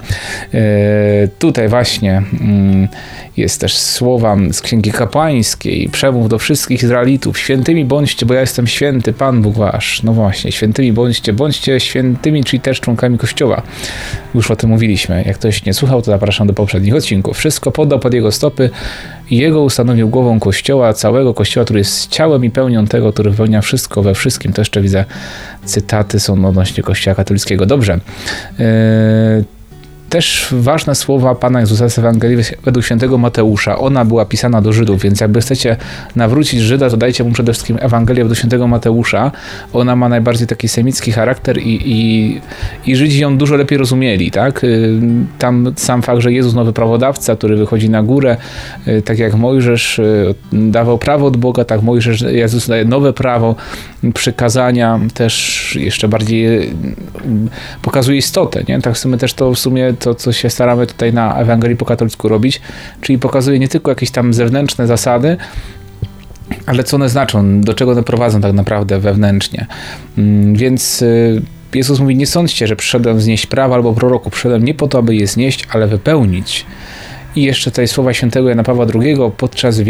E, 0.54 1.28
tutaj 1.38 1.68
właśnie 1.68 2.22
mm, 2.40 2.88
jest 3.36 3.60
też 3.60 3.78
słowa 3.78 4.36
z 4.52 4.60
Księgi 4.60 4.92
Kapłańskiej, 4.92 5.88
przemów 5.92 6.28
do 6.28 6.38
wszystkich 6.38 6.82
Izraelitów, 6.82 7.38
świętymi 7.38 7.84
bądźcie, 7.84 8.26
bo 8.26 8.34
ja 8.34 8.40
jestem 8.40 8.66
święty, 8.66 9.12
Pan 9.12 9.42
Bóg 9.42 9.54
wasz. 9.54 10.02
No 10.02 10.12
właśnie, 10.12 10.52
świętymi 10.52 10.92
bądźcie, 10.92 11.32
bądźcie 11.32 11.80
świętymi, 11.80 12.44
czyli 12.44 12.60
też 12.60 12.80
członkami 12.80 13.18
Kościoła. 13.18 13.62
Już 14.34 14.50
o 14.50 14.56
tym 14.56 14.70
mówiliśmy. 14.70 15.22
Jak 15.26 15.38
ktoś 15.38 15.64
nie 15.64 15.74
słuchał, 15.74 16.02
to 16.02 16.10
zapraszam 16.10 16.46
do 16.46 16.54
poprzednich 16.54 16.94
odcinków. 16.94 17.38
Wszystko 17.38 17.70
podał 17.70 17.98
pod 17.98 18.14
jego 18.14 18.32
stopy 18.32 18.70
jego 19.30 19.62
ustanowił 19.62 20.08
głową 20.08 20.40
Kościoła, 20.40 20.92
całego 20.92 21.34
Kościoła, 21.34 21.64
który 21.64 21.80
jest 21.80 22.10
ciałem 22.10 22.44
i 22.44 22.50
pełnią 22.50 22.86
tego, 22.86 23.12
który 23.12 23.30
wypełnia 23.30 23.60
wszystko 23.60 24.02
we 24.02 24.14
wszystkim. 24.14 24.52
To 24.52 24.60
jeszcze 24.60 24.80
widzę 24.80 25.04
cytaty 25.64 26.20
są 26.20 26.44
odnośnie 26.44 26.82
Kościoła 26.82 27.14
katolickiego. 27.14 27.66
Dobrze. 27.66 28.00
Yy 28.58 29.57
też 30.08 30.48
ważne 30.52 30.94
słowa 30.94 31.34
Pana 31.34 31.60
Jezusa 31.60 31.88
z 31.88 31.98
Ewangelii 31.98 32.36
według 32.64 32.84
świętego 32.84 33.18
Mateusza. 33.18 33.78
Ona 33.78 34.04
była 34.04 34.24
pisana 34.24 34.62
do 34.62 34.72
Żydów, 34.72 35.02
więc 35.02 35.20
jakby 35.20 35.40
chcecie 35.40 35.76
nawrócić 36.16 36.60
Żyda, 36.60 36.90
to 36.90 36.96
dajcie 36.96 37.24
mu 37.24 37.32
przede 37.32 37.52
wszystkim 37.52 37.78
Ewangelię 37.80 38.24
według 38.24 38.38
świętego 38.38 38.66
Mateusza. 38.66 39.32
Ona 39.72 39.96
ma 39.96 40.08
najbardziej 40.08 40.46
taki 40.46 40.68
semicki 40.68 41.12
charakter 41.12 41.58
i, 41.58 41.80
i, 41.84 42.40
i 42.86 42.96
Żydzi 42.96 43.20
ją 43.20 43.38
dużo 43.38 43.56
lepiej 43.56 43.78
rozumieli. 43.78 44.30
Tak? 44.30 44.64
Y, 44.64 45.00
tam 45.38 45.72
sam 45.76 46.02
fakt, 46.02 46.20
że 46.20 46.32
Jezus, 46.32 46.54
nowy 46.54 46.72
prawodawca, 46.72 47.36
który 47.36 47.56
wychodzi 47.56 47.90
na 47.90 48.02
górę, 48.02 48.36
y, 48.88 49.02
tak 49.02 49.18
jak 49.18 49.34
Mojżesz 49.34 49.98
y, 49.98 50.34
dawał 50.52 50.98
prawo 50.98 51.26
od 51.26 51.36
Boga, 51.36 51.64
tak 51.64 51.82
Mojżesz, 51.82 52.20
Jezus 52.20 52.68
daje 52.68 52.84
nowe 52.84 53.12
prawo, 53.12 53.54
przykazania, 54.14 55.00
też 55.14 55.76
jeszcze 55.80 56.08
bardziej 56.08 56.70
pokazuje 57.82 58.18
istotę. 58.18 58.62
Nie? 58.68 58.80
Tak 58.80 58.94
w 58.94 58.98
sumie 58.98 59.16
też 59.16 59.34
to 59.34 59.52
w 59.54 59.58
sumie 59.58 59.94
to, 59.98 60.14
co 60.14 60.32
się 60.32 60.50
staramy 60.50 60.86
tutaj 60.86 61.12
na 61.12 61.38
Ewangelii 61.38 61.76
po 61.76 61.84
katolicku 61.84 62.28
robić, 62.28 62.60
czyli 63.00 63.18
pokazuje 63.18 63.58
nie 63.58 63.68
tylko 63.68 63.90
jakieś 63.90 64.10
tam 64.10 64.34
zewnętrzne 64.34 64.86
zasady, 64.86 65.36
ale 66.66 66.84
co 66.84 66.96
one 66.96 67.08
znaczą, 67.08 67.60
do 67.60 67.74
czego 67.74 67.92
one 67.92 68.02
prowadzą 68.02 68.40
tak 68.40 68.52
naprawdę 68.52 68.98
wewnętrznie. 68.98 69.66
Mm, 70.18 70.54
więc 70.54 71.02
y, 71.02 71.42
Jezus 71.74 72.00
mówi, 72.00 72.16
nie 72.16 72.26
sądźcie, 72.26 72.66
że 72.66 72.76
przyszedłem 72.76 73.20
znieść 73.20 73.46
prawa 73.46 73.74
albo 73.74 73.94
proroku. 73.94 74.30
Przyszedłem 74.30 74.64
nie 74.64 74.74
po 74.74 74.88
to, 74.88 74.98
aby 74.98 75.16
je 75.16 75.26
znieść, 75.26 75.68
ale 75.70 75.86
wypełnić. 75.86 76.66
I 77.36 77.42
jeszcze 77.42 77.70
tutaj 77.70 77.88
słowa 77.88 78.14
świętego 78.14 78.48
Jana 78.48 78.62
Pawła 78.62 78.86
II 78.94 79.16
podczas 79.36 79.80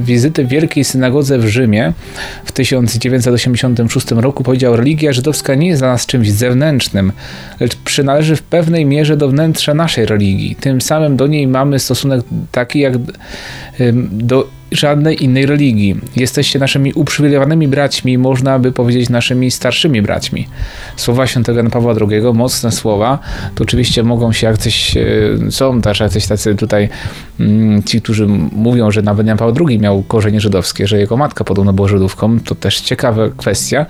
wizyty 0.00 0.44
w 0.44 0.48
Wielkiej 0.48 0.84
Synagodze 0.84 1.38
w 1.38 1.48
Rzymie 1.48 1.92
w 2.44 2.52
1986 2.52 4.10
roku 4.10 4.44
powiedział: 4.44 4.76
Religia 4.76 5.12
żydowska 5.12 5.54
nie 5.54 5.68
jest 5.68 5.80
dla 5.80 5.88
nas 5.88 6.06
czymś 6.06 6.30
zewnętrznym, 6.30 7.12
lecz 7.60 7.76
przynależy 7.76 8.36
w 8.36 8.42
pewnej 8.42 8.86
mierze 8.86 9.16
do 9.16 9.28
wnętrza 9.28 9.74
naszej 9.74 10.06
religii. 10.06 10.56
Tym 10.60 10.80
samym 10.80 11.16
do 11.16 11.26
niej 11.26 11.46
mamy 11.46 11.78
stosunek 11.78 12.20
taki 12.52 12.80
jak 12.80 12.94
do 14.10 14.59
żadnej 14.72 15.24
innej 15.24 15.46
religii. 15.46 16.00
Jesteście 16.16 16.58
naszymi 16.58 16.92
uprzywilejowanymi 16.92 17.68
braćmi, 17.68 18.18
można 18.18 18.58
by 18.58 18.72
powiedzieć 18.72 19.08
naszymi 19.08 19.50
starszymi 19.50 20.02
braćmi. 20.02 20.48
Słowa 20.96 21.26
świętego 21.26 21.58
Jana 21.58 21.70
Pawła 21.70 21.94
II, 22.10 22.22
mocne 22.34 22.72
słowa, 22.72 23.18
to 23.54 23.64
oczywiście 23.64 24.02
mogą 24.02 24.32
się 24.32 24.46
jak 24.46 24.58
coś, 24.58 24.96
e, 24.96 25.02
są 25.50 25.80
też 25.80 26.00
jacyś 26.00 26.26
tacy 26.26 26.54
tutaj 26.54 26.88
mm, 27.40 27.82
ci, 27.82 28.02
którzy 28.02 28.26
mówią, 28.52 28.90
że 28.90 29.02
nawet 29.02 29.26
Jan 29.26 29.38
Paweł 29.38 29.66
II 29.68 29.78
miał 29.78 30.02
korzenie 30.02 30.40
żydowskie, 30.40 30.86
że 30.86 30.98
jego 30.98 31.16
matka 31.16 31.44
podobno 31.44 31.72
była 31.72 31.88
Żydówką, 31.88 32.40
to 32.40 32.54
też 32.54 32.80
ciekawa 32.80 33.28
kwestia. 33.36 33.86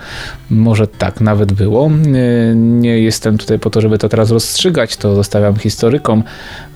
Może 0.50 0.86
tak 0.86 1.20
nawet 1.20 1.52
było. 1.52 1.86
E, 1.86 2.54
nie 2.54 2.98
jestem 2.98 3.38
tutaj 3.38 3.58
po 3.58 3.70
to, 3.70 3.80
żeby 3.80 3.98
to 3.98 4.08
teraz 4.08 4.30
rozstrzygać, 4.30 4.96
to 4.96 5.14
zostawiam 5.14 5.56
historykom, 5.56 6.22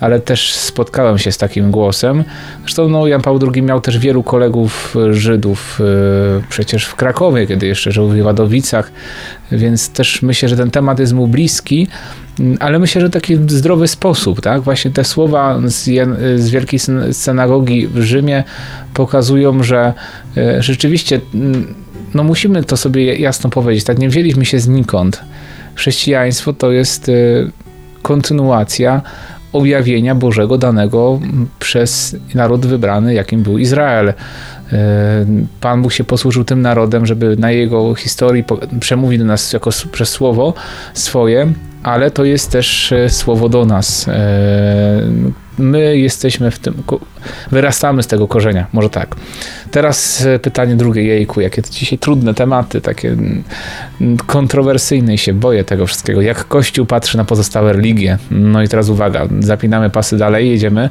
ale 0.01 0.21
też 0.21 0.53
spotkałem 0.53 1.19
się 1.19 1.33
z 1.33 1.39
takim 1.39 1.71
głosem. 1.71 2.25
Zresztą 2.61 2.89
no, 2.89 3.07
Jan 3.07 3.23
Paweł 3.23 3.51
II 3.55 3.63
miał 3.63 3.81
też 3.81 3.94
też 3.95 4.03
wielu 4.03 4.23
kolegów 4.23 4.97
e, 4.97 5.15
Żydów 5.15 5.81
e, 5.81 5.85
przecież 6.49 6.85
w 6.85 6.95
Krakowie, 6.95 7.47
kiedy 7.47 7.67
jeszcze 7.67 7.93
żył 7.93 8.09
w 8.09 8.19
Wadowicach, 8.19 8.93
więc 9.53 9.91
też 9.91 10.23
myślę, 10.23 10.49
że 10.49 10.57
ten 10.57 10.71
temat 10.71 10.99
jest 10.99 11.13
mu 11.13 11.27
bliski, 11.27 11.87
mm, 12.41 12.57
ale 12.61 12.79
myślę, 12.79 13.01
że 13.01 13.11
taki 13.11 13.37
zdrowy 13.47 13.89
sposób, 13.89 14.41
tak? 14.41 14.63
Właśnie 14.63 14.91
te 14.91 15.05
słowa 15.05 15.61
z, 15.65 15.85
z 16.41 16.51
Wielkiej 16.51 16.81
Synagogi 17.13 17.87
w 17.87 18.03
Rzymie 18.03 18.45
pokazują, 18.95 19.63
że 19.63 19.93
e, 20.37 20.63
rzeczywiście 20.63 21.21
mm, 21.35 21.75
no 22.15 22.25
musimy 22.25 22.65
to 22.65 22.77
sobie 22.77 23.17
jasno 23.17 23.51
powiedzieć, 23.51 23.85
tak 23.85 23.99
nie 23.99 24.09
wzięliśmy 24.09 24.45
się 24.45 24.59
znikąd. 24.61 25.23
Chrześcijaństwo 25.75 26.53
to 26.53 26.73
jest 26.73 27.11
kontynuacja 28.03 29.03
objawienia 29.55 30.15
Bożego 30.15 30.59
danego 30.59 31.21
przez 31.59 32.17
naród 32.35 32.67
wybrany, 32.67 33.15
jakim 33.15 33.43
był 33.43 33.59
Izrael. 33.59 34.09
E, 34.09 34.15
Pan 35.61 35.83
Bóg 35.83 35.93
się 35.93 36.05
posłużył 36.05 36.45
tym 36.45 36.63
narodem, 36.63 37.07
żeby 37.07 37.37
na 37.37 37.51
jego 37.51 37.95
historii 37.95 38.45
przemówić 38.81 39.19
do 39.19 39.25
nas 39.25 39.53
jako 39.53 39.71
przez 39.93 40.09
słowo 40.09 40.55
swoje, 40.95 41.53
ale 41.83 42.11
to 42.11 42.25
jest 42.25 42.51
też 42.51 42.93
e, 42.93 43.11
słowo 43.11 43.49
do 43.49 43.67
nas. 43.67 44.09
E, 44.09 45.01
my 45.59 45.99
jesteśmy 45.99 46.51
w 46.51 46.59
tym, 46.59 46.75
wyrastamy 47.53 48.03
z 48.03 48.07
tego 48.07 48.29
korzenia, 48.29 48.67
może 48.73 48.91
tak. 48.91 49.17
Teraz 49.71 50.27
e, 50.27 50.39
pytanie 50.39 50.77
drugie, 50.77 51.05
jejku, 51.05 51.41
jakie 51.41 51.63
to 51.63 51.71
dzisiaj 51.71 51.99
trudne 51.99 52.35
tematy, 52.35 52.81
takie 52.81 53.17
kontrowersyjne 54.27 55.15
i 55.15 55.19
się 55.19 55.35
boję 55.35 55.65
tego 55.65 55.87
wszystkiego. 55.87 56.23
Jak 56.23 56.49
Kościół 56.49 56.87
patrzy 56.87 57.17
na 57.17 57.25
pozostałe 57.25 57.73
religie? 57.73 58.19
No 58.31 58.63
i 58.63 58.69
teraz 58.69 58.89
uwaga, 58.89 59.29
zapinamy 59.41 59.91
pasy 59.91 60.19
dalej, 60.19 60.51
jedziemy. 60.51 60.91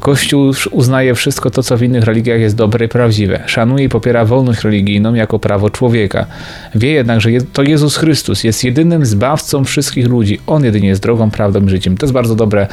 Kościół 0.00 0.52
uznaje 0.70 1.14
wszystko 1.14 1.50
to, 1.50 1.62
co 1.62 1.76
w 1.76 1.82
innych 1.82 2.04
religiach 2.04 2.40
jest 2.40 2.56
dobre 2.56 2.86
i 2.86 2.88
prawdziwe. 2.88 3.42
Szanuje 3.46 3.84
i 3.84 3.88
popiera 3.88 4.24
wolność 4.24 4.64
religijną 4.64 5.14
jako 5.14 5.38
prawo 5.38 5.70
człowieka. 5.70 6.26
Wie 6.74 6.90
jednak, 6.90 7.20
że 7.20 7.30
to 7.52 7.62
Jezus 7.62 7.96
Chrystus 7.96 8.44
jest 8.44 8.64
jedynym 8.64 9.06
zbawcą 9.06 9.64
wszystkich 9.64 10.06
ludzi. 10.06 10.40
On 10.46 10.64
jedynie 10.64 10.88
jest 10.88 11.02
drogą, 11.02 11.30
prawdą 11.30 11.66
i 11.66 11.68
życiem. 11.68 11.96
To 11.96 12.06
jest 12.06 12.14
bardzo 12.14 12.34
dobre 12.34 12.66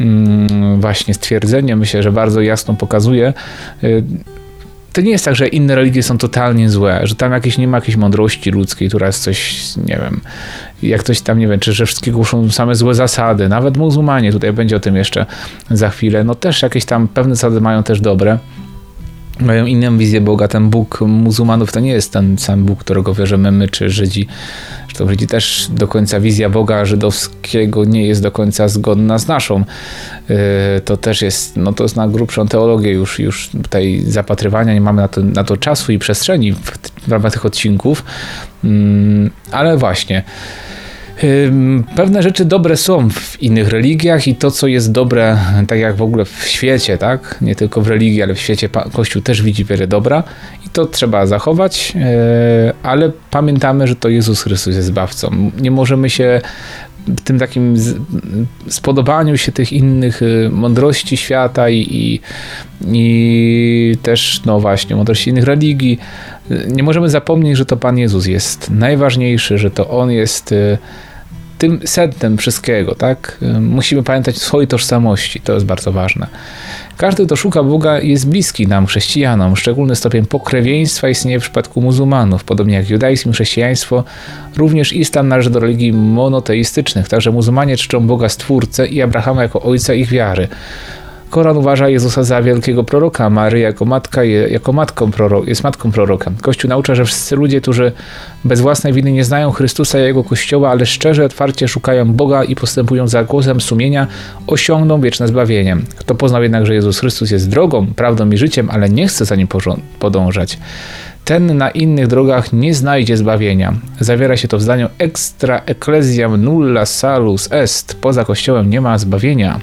mm, 0.00 0.80
właśnie 0.80 1.14
stwierdzenie. 1.14 1.76
Myślę, 1.76 2.02
że 2.02 2.12
bardzo 2.12 2.33
jasno 2.40 2.74
pokazuje 2.74 3.32
y, 3.84 4.04
to 4.94 5.00
nie 5.00 5.10
jest 5.10 5.24
tak, 5.24 5.34
że 5.34 5.48
inne 5.48 5.74
religie 5.74 6.02
są 6.02 6.18
totalnie 6.18 6.70
złe, 6.70 7.00
że 7.02 7.14
tam 7.14 7.32
jakieś 7.32 7.58
nie 7.58 7.68
ma 7.68 7.76
jakiejś 7.76 7.96
mądrości 7.96 8.50
ludzkiej, 8.50 8.88
która 8.88 9.06
jest 9.06 9.22
coś, 9.22 9.64
nie 9.76 9.98
wiem, 10.02 10.20
jak 10.82 11.00
ktoś 11.00 11.20
tam, 11.20 11.38
nie 11.38 11.48
wiem, 11.48 11.60
czy 11.60 11.72
że 11.72 11.86
wszystkie 11.86 12.12
głoszą 12.12 12.50
same 12.50 12.74
złe 12.74 12.94
zasady, 12.94 13.48
nawet 13.48 13.76
muzułmanie, 13.76 14.32
tutaj 14.32 14.52
będzie 14.52 14.76
o 14.76 14.80
tym 14.80 14.96
jeszcze 14.96 15.26
za 15.70 15.90
chwilę, 15.90 16.24
no 16.24 16.34
też 16.34 16.62
jakieś 16.62 16.84
tam 16.84 17.08
pewne 17.08 17.34
zasady 17.34 17.60
mają 17.60 17.82
też 17.82 18.00
dobre, 18.00 18.38
mają 19.40 19.66
inną 19.66 19.98
wizję 19.98 20.20
Boga. 20.20 20.48
Ten 20.48 20.70
Bóg 20.70 21.00
muzułmanów 21.00 21.72
to 21.72 21.80
nie 21.80 21.90
jest 21.90 22.12
ten 22.12 22.38
sam 22.38 22.64
Bóg, 22.64 22.80
którego 22.80 23.14
wierzymy 23.14 23.52
my 23.52 23.68
czy 23.68 23.90
Żydzi. 23.90 24.26
Zresztą 24.94 25.08
Żydzi 25.08 25.26
też 25.26 25.68
do 25.70 25.88
końca 25.88 26.20
wizja 26.20 26.50
Boga 26.50 26.84
żydowskiego 26.84 27.84
nie 27.84 28.06
jest 28.06 28.22
do 28.22 28.30
końca 28.30 28.68
zgodna 28.68 29.18
z 29.18 29.28
naszą. 29.28 29.64
Yy, 30.28 30.36
to 30.84 30.96
też 30.96 31.22
jest, 31.22 31.56
no 31.56 31.72
to 31.72 31.84
jest 31.84 31.96
na 31.96 32.08
grubszą 32.08 32.48
teologię 32.48 32.92
już, 32.92 33.18
już 33.18 33.48
tutaj 33.48 34.02
zapatrywania, 34.06 34.74
nie 34.74 34.80
mamy 34.80 35.02
na 35.02 35.08
to, 35.08 35.20
na 35.22 35.44
to 35.44 35.56
czasu 35.56 35.92
i 35.92 35.98
przestrzeni 35.98 36.52
w, 36.52 36.70
w 37.08 37.12
ramach 37.12 37.32
tych 37.32 37.46
odcinków. 37.46 38.04
Yy, 38.64 38.70
ale 39.50 39.76
właśnie, 39.76 40.22
Pewne 41.96 42.22
rzeczy 42.22 42.44
dobre 42.44 42.76
są 42.76 43.10
w 43.10 43.42
innych 43.42 43.68
religiach 43.68 44.28
i 44.28 44.34
to, 44.34 44.50
co 44.50 44.66
jest 44.66 44.92
dobre, 44.92 45.38
tak 45.68 45.78
jak 45.78 45.96
w 45.96 46.02
ogóle 46.02 46.24
w 46.24 46.44
świecie, 46.44 46.98
tak? 46.98 47.38
Nie 47.40 47.54
tylko 47.54 47.80
w 47.80 47.88
religii, 47.88 48.22
ale 48.22 48.34
w 48.34 48.40
świecie 48.40 48.68
Kościół 48.92 49.22
też 49.22 49.42
widzi 49.42 49.64
wiele 49.64 49.86
dobra 49.86 50.22
i 50.66 50.68
to 50.68 50.86
trzeba 50.86 51.26
zachować, 51.26 51.92
e, 51.96 52.72
ale 52.82 53.10
pamiętamy, 53.30 53.86
że 53.86 53.96
to 53.96 54.08
Jezus 54.08 54.42
Chrystus 54.42 54.76
jest 54.76 54.88
zbawcą. 54.88 55.50
Nie 55.60 55.70
możemy 55.70 56.10
się 56.10 56.40
tym 57.24 57.38
takim 57.38 57.76
spodobaniu 58.68 59.36
się 59.36 59.52
tych 59.52 59.72
innych 59.72 60.22
y, 60.22 60.50
mądrości 60.52 61.16
świata 61.16 61.70
i, 61.70 61.78
i, 61.90 62.20
i, 62.92 63.96
też, 64.02 64.42
no 64.44 64.60
właśnie, 64.60 64.96
mądrości 64.96 65.30
innych 65.30 65.44
religii. 65.44 65.98
Nie 66.68 66.82
możemy 66.82 67.10
zapomnieć, 67.10 67.56
że 67.56 67.66
to 67.66 67.76
Pan 67.76 67.98
Jezus 67.98 68.26
jest 68.26 68.70
najważniejszy, 68.70 69.58
że 69.58 69.70
to 69.70 69.90
On 69.90 70.10
jest 70.10 70.52
y, 70.52 70.78
tym 71.58 71.80
sednem 71.84 72.38
wszystkiego, 72.38 72.94
tak? 72.94 73.38
Musimy 73.60 74.02
pamiętać 74.02 74.36
o 74.36 74.38
swojej 74.38 74.68
tożsamości, 74.68 75.40
to 75.40 75.52
jest 75.52 75.66
bardzo 75.66 75.92
ważne. 75.92 76.26
Każdy, 76.96 77.26
kto 77.26 77.36
szuka 77.36 77.62
Boga, 77.62 78.00
jest 78.00 78.28
bliski 78.28 78.66
nam, 78.66 78.86
chrześcijanom. 78.86 79.56
Szczególny 79.56 79.96
stopień 79.96 80.26
pokrewieństwa 80.26 81.08
istnieje 81.08 81.40
w 81.40 81.42
przypadku 81.42 81.80
muzułmanów. 81.80 82.44
Podobnie 82.44 82.74
jak 82.74 82.90
judaizm 82.90 83.30
i 83.30 83.32
chrześcijaństwo, 83.32 84.04
również 84.56 84.92
islam 84.92 85.28
należy 85.28 85.50
do 85.50 85.60
religii 85.60 85.92
monoteistycznych, 85.92 87.08
także 87.08 87.30
muzułmanie 87.30 87.76
czczą 87.76 88.06
Boga 88.06 88.28
Stwórcę 88.28 88.86
i 88.86 89.02
Abrahama 89.02 89.42
jako 89.42 89.62
ojca 89.62 89.94
ich 89.94 90.08
wiary. 90.08 90.48
Koran 91.34 91.56
uważa 91.56 91.88
Jezusa 91.88 92.24
za 92.24 92.42
wielkiego 92.42 92.84
proroka, 92.84 93.30
Mary 93.30 93.58
jako, 93.58 93.84
matka, 93.84 94.24
jako 94.24 94.72
matką 94.72 95.10
prorok, 95.10 95.46
jest 95.46 95.64
matką 95.64 95.92
proroka. 95.92 96.30
Kościół 96.42 96.68
naucza, 96.68 96.94
że 96.94 97.04
wszyscy 97.04 97.36
ludzie, 97.36 97.60
którzy 97.60 97.92
bez 98.44 98.60
własnej 98.60 98.92
winy 98.92 99.12
nie 99.12 99.24
znają 99.24 99.50
Chrystusa 99.50 100.00
i 100.00 100.02
Jego 100.02 100.24
Kościoła, 100.24 100.70
ale 100.70 100.86
szczerze, 100.86 101.24
otwarcie 101.24 101.68
szukają 101.68 102.12
Boga 102.12 102.44
i 102.44 102.54
postępują 102.54 103.08
za 103.08 103.24
głosem 103.24 103.60
sumienia, 103.60 104.06
osiągną 104.46 105.00
wieczne 105.00 105.28
zbawienie. 105.28 105.76
Kto 105.96 106.14
poznał 106.14 106.42
jednak, 106.42 106.66
że 106.66 106.74
Jezus 106.74 106.98
Chrystus 106.98 107.30
jest 107.30 107.50
drogą, 107.50 107.86
prawdą 107.86 108.30
i 108.30 108.38
życiem, 108.38 108.70
ale 108.70 108.88
nie 108.88 109.08
chce 109.08 109.24
za 109.24 109.36
nim 109.36 109.48
podążać, 109.98 110.58
ten 111.24 111.58
na 111.58 111.70
innych 111.70 112.06
drogach 112.06 112.52
nie 112.52 112.74
znajdzie 112.74 113.16
zbawienia. 113.16 113.74
Zawiera 114.00 114.36
się 114.36 114.48
to 114.48 114.58
w 114.58 114.62
zdaniu 114.62 114.88
extra 114.98 115.62
ecclesiam 115.66 116.44
nulla 116.44 116.86
salus 116.86 117.48
est. 117.52 118.00
Poza 118.00 118.24
Kościołem 118.24 118.70
nie 118.70 118.80
ma 118.80 118.98
zbawienia. 118.98 119.60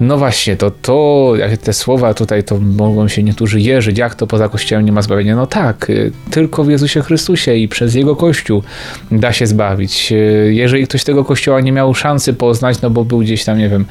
No 0.00 0.18
właśnie, 0.18 0.56
to, 0.56 0.70
to 0.70 1.32
te 1.62 1.72
słowa 1.72 2.14
tutaj, 2.14 2.44
to 2.44 2.58
mogą 2.58 3.08
się 3.08 3.22
niektórzy 3.22 3.60
jeżyć, 3.60 3.98
jak 3.98 4.14
to 4.14 4.26
poza 4.26 4.48
Kościołem 4.48 4.84
nie 4.84 4.92
ma 4.92 5.02
zbawienia. 5.02 5.36
No 5.36 5.46
tak, 5.46 5.90
y, 5.90 6.12
tylko 6.30 6.64
w 6.64 6.70
Jezusie 6.70 7.02
Chrystusie 7.02 7.54
i 7.54 7.68
przez 7.68 7.94
Jego 7.94 8.16
Kościół 8.16 8.62
da 9.10 9.32
się 9.32 9.46
zbawić. 9.46 10.12
Y, 10.12 10.50
jeżeli 10.54 10.86
ktoś 10.86 11.04
tego 11.04 11.24
Kościoła 11.24 11.60
nie 11.60 11.72
miał 11.72 11.94
szansy 11.94 12.34
poznać, 12.34 12.82
no 12.82 12.90
bo 12.90 13.04
był 13.04 13.18
gdzieś 13.18 13.44
tam, 13.44 13.58
nie 13.58 13.68
wiem, 13.68 13.84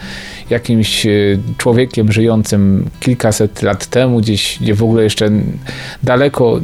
jakimś 0.50 1.06
y, 1.06 1.40
człowiekiem 1.58 2.12
żyjącym 2.12 2.90
kilkaset 3.00 3.62
lat 3.62 3.86
temu, 3.86 4.20
gdzieś, 4.20 4.58
gdzie 4.62 4.74
w 4.74 4.84
ogóle 4.84 5.04
jeszcze 5.04 5.30
daleko, 6.04 6.60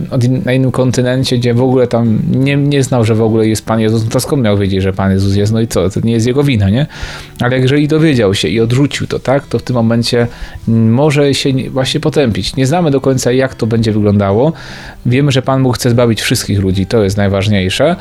na 0.46 0.54
innym 0.54 0.72
kontynencie, 0.72 1.38
gdzie 1.38 1.54
w 1.54 1.62
ogóle 1.62 1.88
tam 1.88 2.20
nie, 2.32 2.56
nie 2.56 2.84
znał, 2.84 3.04
że 3.04 3.16
w 3.16 3.22
ogóle 3.22 3.48
jest 3.48 3.66
Pan 3.66 3.80
Jezus, 3.80 4.04
no 4.04 4.10
to 4.10 4.20
skąd 4.20 4.44
miał 4.44 4.58
wiedzieć, 4.58 4.82
że 4.82 4.94
Pan 4.94 5.12
Jezus 5.12 5.36
jest? 5.36 5.54
No 5.54 5.62
i 5.62 5.68
co? 5.68 5.90
To 5.90 6.00
nie 6.04 6.14
jest 6.14 6.28
jego 6.28 6.44
wina, 6.44 6.70
nie? 6.70 6.88
Ale 7.40 7.60
jeżeli 7.60 7.88
dowiedział 7.88 8.34
się 8.34 8.48
i 8.48 8.60
odrzucił 8.60 9.08
to, 9.08 9.20
tak, 9.20 9.33
to 9.42 9.60
w 9.60 9.64
tym 9.64 9.76
momencie 9.76 10.28
może 10.68 11.34
się 11.34 11.50
właśnie 11.70 12.00
potępić. 12.00 12.56
Nie 12.56 12.66
znamy 12.68 12.92
do 12.92 13.02
końca, 13.02 13.32
jak 13.32 13.56
to 13.56 13.68
będzie 13.68 13.92
wyglądało. 13.92 14.54
Wiemy, 15.06 15.32
że 15.32 15.42
Pan 15.42 15.64
Bóg 15.64 15.76
chce 15.76 15.90
zbawić 15.90 16.22
wszystkich 16.22 16.60
ludzi, 16.60 16.86
to 16.86 17.04
jest 17.04 17.18
najważniejsze. 17.18 17.96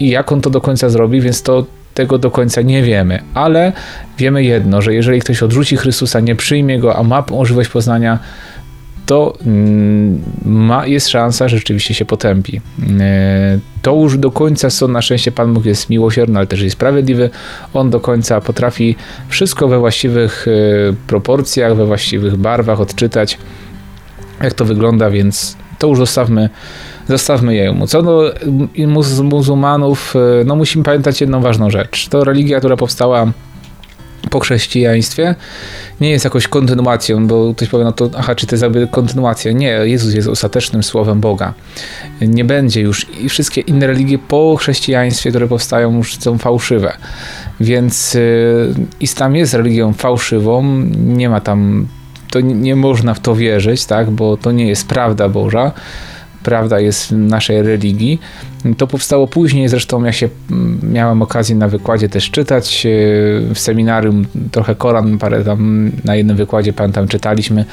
I 0.00 0.08
jak 0.08 0.32
on 0.32 0.40
to 0.40 0.50
do 0.50 0.60
końca 0.60 0.88
zrobi, 0.88 1.20
więc 1.20 1.42
to 1.42 1.66
tego 1.94 2.18
do 2.18 2.30
końca 2.30 2.62
nie 2.62 2.82
wiemy, 2.82 3.22
ale 3.34 3.72
wiemy 4.18 4.44
jedno, 4.44 4.82
że 4.82 4.94
jeżeli 4.94 5.20
ktoś 5.20 5.42
odrzuci 5.42 5.76
Chrystusa, 5.76 6.20
nie 6.20 6.36
przyjmie 6.36 6.78
go, 6.78 6.96
a 6.96 7.02
ma 7.02 7.24
możliwość 7.30 7.70
poznania, 7.70 8.18
to 9.06 9.34
mm, 9.46 10.22
ma, 10.44 10.86
jest 10.86 11.08
szansa, 11.08 11.48
że 11.48 11.56
rzeczywiście 11.56 11.94
się 11.94 12.04
potępi. 12.04 12.60
E, 13.00 13.58
to 13.82 13.94
już 13.94 14.18
do 14.18 14.30
końca 14.30 14.70
są 14.70 14.88
na 14.88 15.02
szczęście 15.02 15.32
Pan 15.32 15.54
Bóg 15.54 15.64
jest 15.64 15.90
miłosierny, 15.90 16.38
ale 16.38 16.46
też 16.46 16.60
jest 16.60 16.72
sprawiedliwy. 16.72 17.30
On 17.74 17.90
do 17.90 18.00
końca 18.00 18.40
potrafi 18.40 18.96
wszystko 19.28 19.68
we 19.68 19.78
właściwych 19.78 20.46
e, 20.48 20.50
proporcjach, 21.06 21.76
we 21.76 21.86
właściwych 21.86 22.36
barwach 22.36 22.80
odczytać, 22.80 23.38
jak 24.42 24.54
to 24.54 24.64
wygląda, 24.64 25.10
więc 25.10 25.56
to 25.78 25.88
już 25.88 25.98
zostawmy, 25.98 26.48
zostawmy 27.08 27.54
jemu. 27.54 27.86
Co 27.86 28.02
do 28.02 28.34
muzułmanów, 29.30 30.14
e, 30.16 30.44
no 30.44 30.56
musimy 30.56 30.84
pamiętać 30.84 31.20
jedną 31.20 31.40
ważną 31.40 31.70
rzecz. 31.70 32.08
To 32.08 32.24
religia, 32.24 32.58
która 32.58 32.76
powstała 32.76 33.32
po 34.32 34.40
chrześcijaństwie 34.40 35.34
nie 36.00 36.10
jest 36.10 36.24
jakąś 36.24 36.48
kontynuacją, 36.48 37.26
bo 37.26 37.54
ktoś 37.54 37.68
powie, 37.68 37.84
no 37.84 37.92
to 37.92 38.10
aha, 38.16 38.34
czy 38.34 38.46
to 38.46 38.54
jest 38.54 38.62
jakby 38.62 38.86
kontynuacja? 38.86 39.52
Nie, 39.52 39.68
Jezus 39.68 40.14
jest 40.14 40.28
ostatecznym 40.28 40.82
słowem 40.82 41.20
Boga. 41.20 41.54
Nie 42.20 42.44
będzie 42.44 42.80
już 42.80 43.06
i 43.20 43.28
wszystkie 43.28 43.60
inne 43.60 43.86
religie 43.86 44.18
po 44.18 44.56
chrześcijaństwie, 44.56 45.30
które 45.30 45.48
powstają 45.48 45.96
już 45.96 46.16
są 46.16 46.38
fałszywe. 46.38 46.92
Więc 47.60 48.14
y, 48.14 48.74
islam 49.00 49.36
jest 49.36 49.54
religią 49.54 49.92
fałszywą, 49.92 50.62
nie 50.96 51.28
ma 51.28 51.40
tam, 51.40 51.86
to 52.30 52.40
nie 52.40 52.76
można 52.76 53.14
w 53.14 53.20
to 53.20 53.34
wierzyć, 53.34 53.84
tak, 53.84 54.10
bo 54.10 54.36
to 54.36 54.52
nie 54.52 54.68
jest 54.68 54.88
prawda 54.88 55.28
Boża 55.28 55.72
prawda 56.42 56.80
jest 56.80 57.08
w 57.08 57.12
naszej 57.12 57.62
religii. 57.62 58.20
To 58.76 58.86
powstało 58.86 59.26
później, 59.26 59.68
zresztą 59.68 60.04
ja 60.04 60.12
się 60.12 60.28
mm, 60.50 60.80
miałem 60.92 61.22
okazję 61.22 61.56
na 61.56 61.68
wykładzie 61.68 62.08
też 62.08 62.30
czytać 62.30 62.86
e, 62.86 62.88
w 63.54 63.58
seminarium, 63.58 64.24
trochę 64.52 64.74
Koran, 64.74 65.18
parę 65.18 65.44
tam 65.44 65.90
na 66.04 66.16
jednym 66.16 66.36
wykładzie 66.36 66.72
pamiętam 66.72 67.08
czytaliśmy 67.08 67.64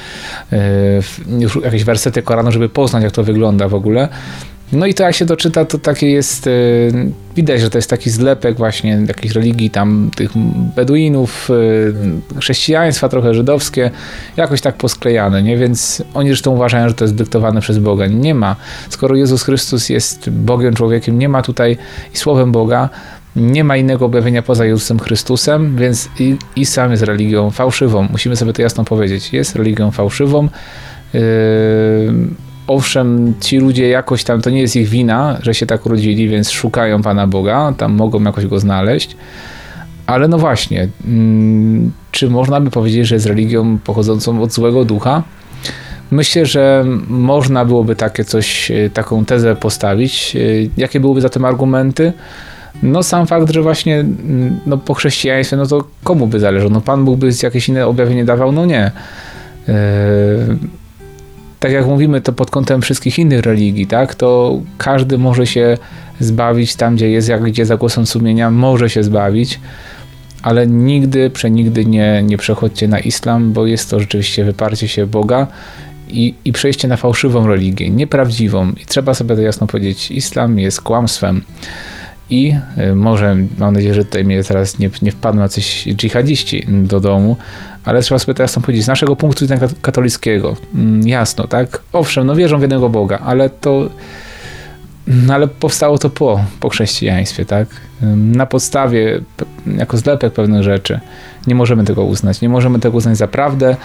e, 0.51 0.59
już 1.39 1.59
jakieś 1.63 1.83
wersety 1.83 2.21
Koranu, 2.21 2.51
żeby 2.51 2.69
poznać 2.69 3.03
jak 3.03 3.11
to 3.11 3.23
wygląda 3.23 3.67
w 3.67 3.73
ogóle. 3.73 4.07
No 4.71 4.85
i 4.85 4.93
to 4.93 5.03
jak 5.03 5.15
się 5.15 5.25
doczyta, 5.25 5.65
to 5.65 5.77
takie 5.77 6.09
jest, 6.09 6.47
e, 6.47 6.51
widać, 7.35 7.61
że 7.61 7.69
to 7.69 7.77
jest 7.77 7.89
taki 7.89 8.09
zlepek 8.09 8.57
właśnie 8.57 9.03
jakichś 9.07 9.35
religii 9.35 9.69
tam 9.69 10.11
tych 10.15 10.31
Beduinów, 10.75 11.49
e, 12.35 12.39
chrześcijaństwa 12.39 13.09
trochę 13.09 13.33
żydowskie, 13.33 13.91
jakoś 14.37 14.61
tak 14.61 14.75
posklejane, 14.75 15.43
nie? 15.43 15.57
Więc 15.57 16.03
oni 16.13 16.29
zresztą 16.29 16.51
uważają, 16.51 16.89
że 16.89 16.95
to 16.95 17.03
jest 17.03 17.15
dyktowane 17.15 17.61
przez 17.61 17.79
Boga. 17.79 18.07
Nie 18.07 18.35
ma. 18.35 18.55
Skoro 18.89 19.15
Jezus 19.15 19.43
Chrystus 19.43 19.89
jest 19.89 20.29
Bogiem, 20.29 20.73
człowiekiem, 20.73 21.19
nie 21.19 21.29
ma 21.29 21.41
tutaj 21.41 21.77
i 22.13 22.17
Słowem 22.17 22.51
Boga, 22.51 22.89
nie 23.35 23.63
ma 23.63 23.77
innego 23.77 24.05
objawienia 24.05 24.41
poza 24.41 24.65
Jezusem 24.65 24.99
Chrystusem, 24.99 25.75
więc 25.75 26.09
i, 26.19 26.35
i 26.55 26.65
sam 26.65 26.91
jest 26.91 27.03
religią 27.03 27.51
fałszywą. 27.51 28.07
Musimy 28.11 28.35
sobie 28.35 28.53
to 28.53 28.61
jasno 28.61 28.83
powiedzieć. 28.83 29.33
Jest 29.33 29.55
religią 29.55 29.91
fałszywą. 29.91 30.47
Yy, 31.13 31.19
owszem, 32.69 33.33
ci 33.41 33.57
ludzie 33.57 33.89
jakoś 33.89 34.23
tam, 34.23 34.41
to 34.41 34.49
nie 34.49 34.61
jest 34.61 34.75
ich 34.75 34.87
wina, 34.87 35.37
że 35.41 35.53
się 35.53 35.65
tak 35.65 35.85
urodzili, 35.85 36.27
więc 36.29 36.51
szukają 36.51 37.01
Pana 37.01 37.27
Boga, 37.27 37.73
tam 37.77 37.93
mogą 37.93 38.23
jakoś 38.23 38.45
go 38.45 38.59
znaleźć. 38.59 39.15
Ale 40.05 40.27
no 40.27 40.37
właśnie, 40.37 40.87
mm, 41.07 41.91
czy 42.11 42.29
można 42.29 42.61
by 42.61 42.71
powiedzieć, 42.71 43.07
że 43.07 43.15
jest 43.15 43.27
religią 43.27 43.77
pochodzącą 43.77 44.41
od 44.41 44.53
złego 44.53 44.85
ducha? 44.85 45.23
Myślę, 46.11 46.45
że 46.45 46.85
można 47.07 47.65
byłoby 47.65 47.95
takie 47.95 48.23
coś, 48.25 48.71
e, 48.71 48.89
taką 48.89 49.25
tezę 49.25 49.55
postawić. 49.55 50.35
E, 50.35 50.39
jakie 50.77 50.99
byłyby 50.99 51.21
za 51.21 51.29
tym 51.29 51.45
argumenty? 51.45 52.13
No 52.83 53.03
sam 53.03 53.27
fakt, 53.27 53.51
że 53.51 53.61
właśnie 53.61 53.99
mm, 53.99 54.59
no, 54.65 54.77
po 54.77 54.93
chrześcijaństwie, 54.93 55.57
no 55.57 55.65
to 55.65 55.83
komu 56.03 56.27
by 56.27 56.39
zależało? 56.39 56.71
No 56.71 56.81
Pan 56.81 57.05
Bóg 57.05 57.19
by 57.19 57.29
jakieś 57.43 57.69
inne 57.69 57.87
objawienie 57.87 58.25
dawał? 58.25 58.51
No 58.51 58.65
nie. 58.65 58.91
Tak 61.59 61.71
jak 61.71 61.85
mówimy 61.85 62.21
to 62.21 62.33
pod 62.33 62.51
kątem 62.51 62.81
wszystkich 62.81 63.19
innych 63.19 63.41
religii, 63.41 63.87
tak, 63.87 64.15
to 64.15 64.59
każdy 64.77 65.17
może 65.17 65.47
się 65.47 65.77
zbawić 66.19 66.75
tam, 66.75 66.95
gdzie 66.95 67.09
jest, 67.09 67.29
jak 67.29 67.43
gdzie 67.43 67.65
za 67.65 67.77
głosem 67.77 68.05
sumienia, 68.05 68.51
może 68.51 68.89
się 68.89 69.03
zbawić, 69.03 69.59
ale 70.41 70.67
nigdy, 70.67 71.29
przenigdy 71.29 71.85
nie, 71.85 72.23
nie 72.23 72.37
przechodźcie 72.37 72.87
na 72.87 72.99
islam, 72.99 73.53
bo 73.53 73.65
jest 73.65 73.89
to 73.89 73.99
rzeczywiście 73.99 74.45
wyparcie 74.45 74.87
się 74.87 75.07
Boga 75.07 75.47
i, 76.09 76.33
i 76.45 76.51
przejście 76.51 76.87
na 76.87 76.97
fałszywą 76.97 77.47
religię, 77.47 77.89
nieprawdziwą. 77.89 78.71
I 78.71 78.85
trzeba 78.85 79.13
sobie 79.13 79.35
to 79.35 79.41
jasno 79.41 79.67
powiedzieć, 79.67 80.11
islam 80.11 80.59
jest 80.59 80.81
kłamstwem. 80.81 81.41
I 82.29 82.55
y, 82.77 82.95
może, 82.95 83.37
mam 83.57 83.73
nadzieję, 83.73 83.93
że 83.93 84.05
tutaj 84.05 84.25
mnie 84.25 84.43
teraz 84.43 84.79
nie, 84.79 84.89
nie 85.01 85.11
wpadną 85.11 85.41
jacyś 85.41 85.87
dżihadziści 85.95 86.67
do 86.67 86.99
domu, 86.99 87.37
ale 87.85 88.01
trzeba 88.01 88.19
sobie 88.19 88.33
teraz 88.33 88.55
powiedzieć, 88.55 88.85
z 88.85 88.87
naszego 88.87 89.15
punktu 89.15 89.45
widzenia 89.45 89.67
katolickiego, 89.81 90.55
mm, 90.75 91.07
jasno, 91.07 91.47
tak? 91.47 91.81
Owszem, 91.93 92.27
no 92.27 92.35
wierzą 92.35 92.57
w 92.57 92.61
jednego 92.61 92.89
Boga, 92.89 93.19
ale 93.19 93.49
to 93.49 93.89
no 95.09 95.33
ale 95.33 95.47
powstało 95.47 95.97
to 95.97 96.09
po, 96.09 96.41
po 96.59 96.69
chrześcijaństwie, 96.69 97.45
tak? 97.45 97.67
Na 98.15 98.45
podstawie, 98.45 99.21
jako 99.77 99.97
zlepek 99.97 100.33
pewnych 100.33 100.63
rzeczy. 100.63 100.99
Nie 101.47 101.55
możemy 101.55 101.83
tego 101.83 102.03
uznać. 102.03 102.41
Nie 102.41 102.49
możemy 102.49 102.79
tego 102.79 102.97
uznać 102.97 103.17
za 103.17 103.27
prawdę. 103.27 103.77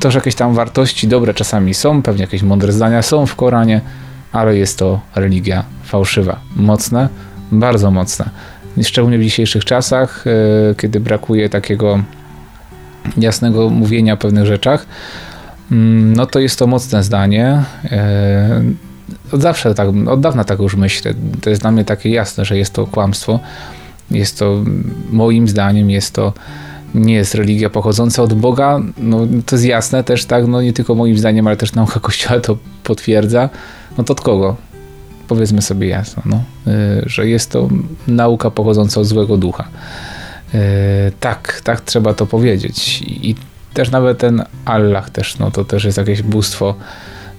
To, 0.00 0.10
że 0.10 0.18
jakieś 0.18 0.34
tam 0.34 0.54
wartości 0.54 1.08
dobre 1.08 1.34
czasami 1.34 1.74
są, 1.74 2.02
pewnie 2.02 2.20
jakieś 2.20 2.42
mądre 2.42 2.72
zdania 2.72 3.02
są 3.02 3.26
w 3.26 3.34
Koranie, 3.34 3.80
ale 4.32 4.56
jest 4.56 4.78
to 4.78 5.00
religia 5.14 5.64
fałszywa. 5.84 6.40
Mocne, 6.56 7.08
bardzo 7.52 7.90
mocne. 7.90 8.30
Szczególnie 8.82 9.18
w 9.18 9.22
dzisiejszych 9.22 9.64
czasach, 9.64 10.24
e, 10.26 10.74
kiedy 10.74 11.00
brakuje 11.00 11.48
takiego 11.48 12.02
jasnego 13.16 13.70
mówienia 13.70 14.14
o 14.14 14.16
pewnych 14.16 14.46
rzeczach, 14.46 14.86
mm, 15.72 16.16
no 16.16 16.26
to 16.26 16.40
jest 16.40 16.58
to 16.58 16.66
mocne 16.66 17.02
zdanie. 17.02 17.62
E, 17.84 18.62
od 19.32 19.42
zawsze 19.42 19.74
tak, 19.74 19.88
od 20.08 20.20
dawna 20.20 20.44
tak 20.44 20.58
już 20.58 20.76
myślę. 20.76 21.14
To 21.40 21.50
jest 21.50 21.62
dla 21.62 21.70
mnie 21.70 21.84
takie 21.84 22.10
jasne, 22.10 22.44
że 22.44 22.58
jest 22.58 22.72
to 22.72 22.86
kłamstwo. 22.86 23.40
Jest 24.10 24.38
to, 24.38 24.64
moim 25.10 25.48
zdaniem, 25.48 25.90
jest 25.90 26.14
to, 26.14 26.32
nie 26.94 27.14
jest 27.14 27.34
religia 27.34 27.70
pochodząca 27.70 28.22
od 28.22 28.34
Boga. 28.34 28.80
No, 28.98 29.26
to 29.46 29.56
jest 29.56 29.64
jasne 29.64 30.04
też, 30.04 30.24
tak, 30.24 30.46
no 30.46 30.62
nie 30.62 30.72
tylko 30.72 30.94
moim 30.94 31.18
zdaniem, 31.18 31.46
ale 31.46 31.56
też 31.56 31.72
nauka 31.72 32.00
Kościoła 32.08 32.40
to 32.40 32.58
potwierdza. 32.84 33.48
No 33.98 34.04
to 34.04 34.12
od 34.12 34.20
kogo? 34.20 34.56
Powiedzmy 35.28 35.62
sobie 35.62 35.88
jasno, 35.88 36.22
no, 36.26 36.42
e, 36.66 37.02
że 37.06 37.28
jest 37.28 37.50
to 37.50 37.68
nauka 38.06 38.50
pochodząca 38.50 39.00
od 39.00 39.06
złego 39.06 39.36
ducha. 39.36 39.68
E, 40.54 40.58
tak, 41.20 41.60
tak 41.64 41.80
trzeba 41.80 42.14
to 42.14 42.26
powiedzieć. 42.26 43.02
I 43.06 43.34
też 43.74 43.90
nawet 43.90 44.18
ten 44.18 44.44
Allah 44.64 45.10
też, 45.10 45.38
no 45.38 45.50
to 45.50 45.64
też 45.64 45.84
jest 45.84 45.98
jakieś 45.98 46.22
bóstwo 46.22 46.74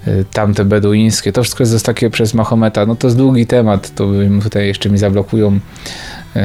e, 0.07 0.23
tamte 0.23 0.65
beduińskie. 0.65 1.31
To 1.31 1.43
wszystko 1.43 1.63
jest 1.63 1.85
takie 1.85 2.09
przez 2.09 2.33
Mahometa. 2.33 2.85
No 2.85 2.95
to 2.95 3.07
jest 3.07 3.17
długi 3.17 3.47
temat, 3.47 3.95
to 3.95 4.07
tutaj 4.43 4.67
jeszcze 4.67 4.89
mi 4.89 4.97
zablokują 4.97 5.59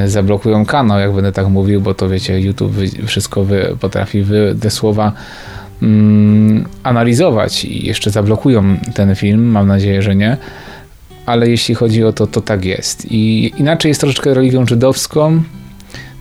zablokują 0.05 0.65
kanał, 0.65 0.99
jak 0.99 1.13
będę 1.13 1.31
tak 1.31 1.47
mówił, 1.47 1.81
bo 1.81 1.93
to 1.93 2.09
wiecie, 2.09 2.39
YouTube 2.39 2.75
wszystko 3.05 3.43
wy, 3.43 3.77
potrafi 3.79 4.21
wy, 4.21 4.55
te 4.61 4.69
słowa 4.69 5.11
mm, 5.81 6.65
analizować 6.83 7.65
i 7.65 7.85
jeszcze 7.85 8.11
zablokują 8.11 8.77
ten 8.93 9.15
film, 9.15 9.45
mam 9.45 9.67
nadzieję, 9.67 10.01
że 10.01 10.15
nie. 10.15 10.37
Ale 11.25 11.49
jeśli 11.49 11.75
chodzi 11.75 12.03
o 12.03 12.13
to, 12.13 12.27
to 12.27 12.41
tak 12.41 12.65
jest. 12.65 13.11
I 13.11 13.53
inaczej 13.57 13.89
jest 13.89 14.01
troszeczkę 14.01 14.33
religią 14.33 14.65
żydowską, 14.65 15.43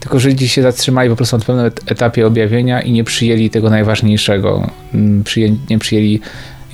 tylko 0.01 0.19
Żydzi 0.21 0.49
się 0.49 0.63
zatrzymali 0.63 1.11
po 1.11 1.17
prostu 1.17 1.39
na 1.39 1.45
pewnym 1.45 1.71
etapie 1.87 2.27
objawienia 2.27 2.83
i 2.83 2.93
nie 2.93 3.05
przyjęli 3.05 3.51
tego 3.51 3.71
najważniejszego. 3.71 4.71
Mm, 4.95 5.25
nie 5.71 5.79
przyjęli 5.79 6.21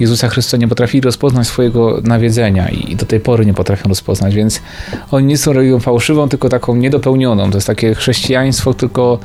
Jezusa 0.01 0.29
Chrystusa, 0.29 0.57
nie 0.57 0.69
potrafili 0.69 1.01
rozpoznać 1.01 1.47
swojego 1.47 2.01
nawiedzenia 2.05 2.69
i 2.69 2.97
do 2.97 3.07
tej 3.07 3.21
pory 3.21 3.47
nie 3.47 3.55
potrafią 3.55 3.89
rozpoznać, 3.89 4.35
więc 4.35 4.63
oni 5.11 5.27
nie 5.27 5.39
są 5.39 5.53
religią 5.53 5.81
fałszywą, 5.81 6.29
tylko 6.29 6.49
taką 6.49 6.77
niedopełnioną. 6.77 7.51
To 7.51 7.57
jest 7.57 7.67
takie 7.67 7.95
chrześcijaństwo, 7.95 8.75
tylko 8.75 9.19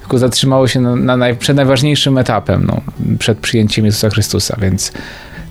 tylko 0.00 0.18
zatrzymało 0.18 0.68
się 0.68 0.80
na, 0.80 0.96
na 0.96 1.16
naj, 1.16 1.36
przed 1.36 1.56
najważniejszym 1.56 2.18
etapem, 2.18 2.64
no, 2.66 2.80
przed 3.18 3.38
przyjęciem 3.38 3.84
Jezusa 3.84 4.10
Chrystusa, 4.10 4.56
więc 4.60 4.92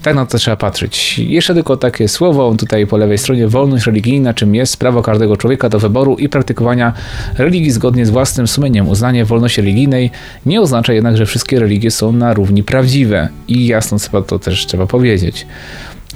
tak 0.01 0.15
na 0.15 0.25
to 0.25 0.37
trzeba 0.37 0.57
patrzeć. 0.57 1.19
Jeszcze 1.19 1.53
tylko 1.53 1.77
takie 1.77 2.07
słowo 2.07 2.55
tutaj 2.57 2.87
po 2.87 2.97
lewej 2.97 3.17
stronie. 3.17 3.47
Wolność 3.47 3.85
religijna, 3.85 4.33
czym 4.33 4.55
jest 4.55 4.77
prawo 4.77 5.01
każdego 5.01 5.37
człowieka 5.37 5.69
do 5.69 5.79
wyboru 5.79 6.15
i 6.15 6.29
praktykowania 6.29 6.93
religii 7.37 7.71
zgodnie 7.71 8.05
z 8.05 8.09
własnym 8.09 8.47
sumieniem. 8.47 8.89
Uznanie 8.89 9.25
wolności 9.25 9.61
religijnej 9.61 10.11
nie 10.45 10.61
oznacza 10.61 10.93
jednak, 10.93 11.17
że 11.17 11.25
wszystkie 11.25 11.59
religie 11.59 11.91
są 11.91 12.11
na 12.11 12.33
równi 12.33 12.63
prawdziwe. 12.63 13.29
I 13.47 13.67
jasno 13.67 13.97
chyba 13.99 14.21
to 14.21 14.39
też 14.39 14.65
trzeba 14.65 14.87
powiedzieć. 14.87 15.47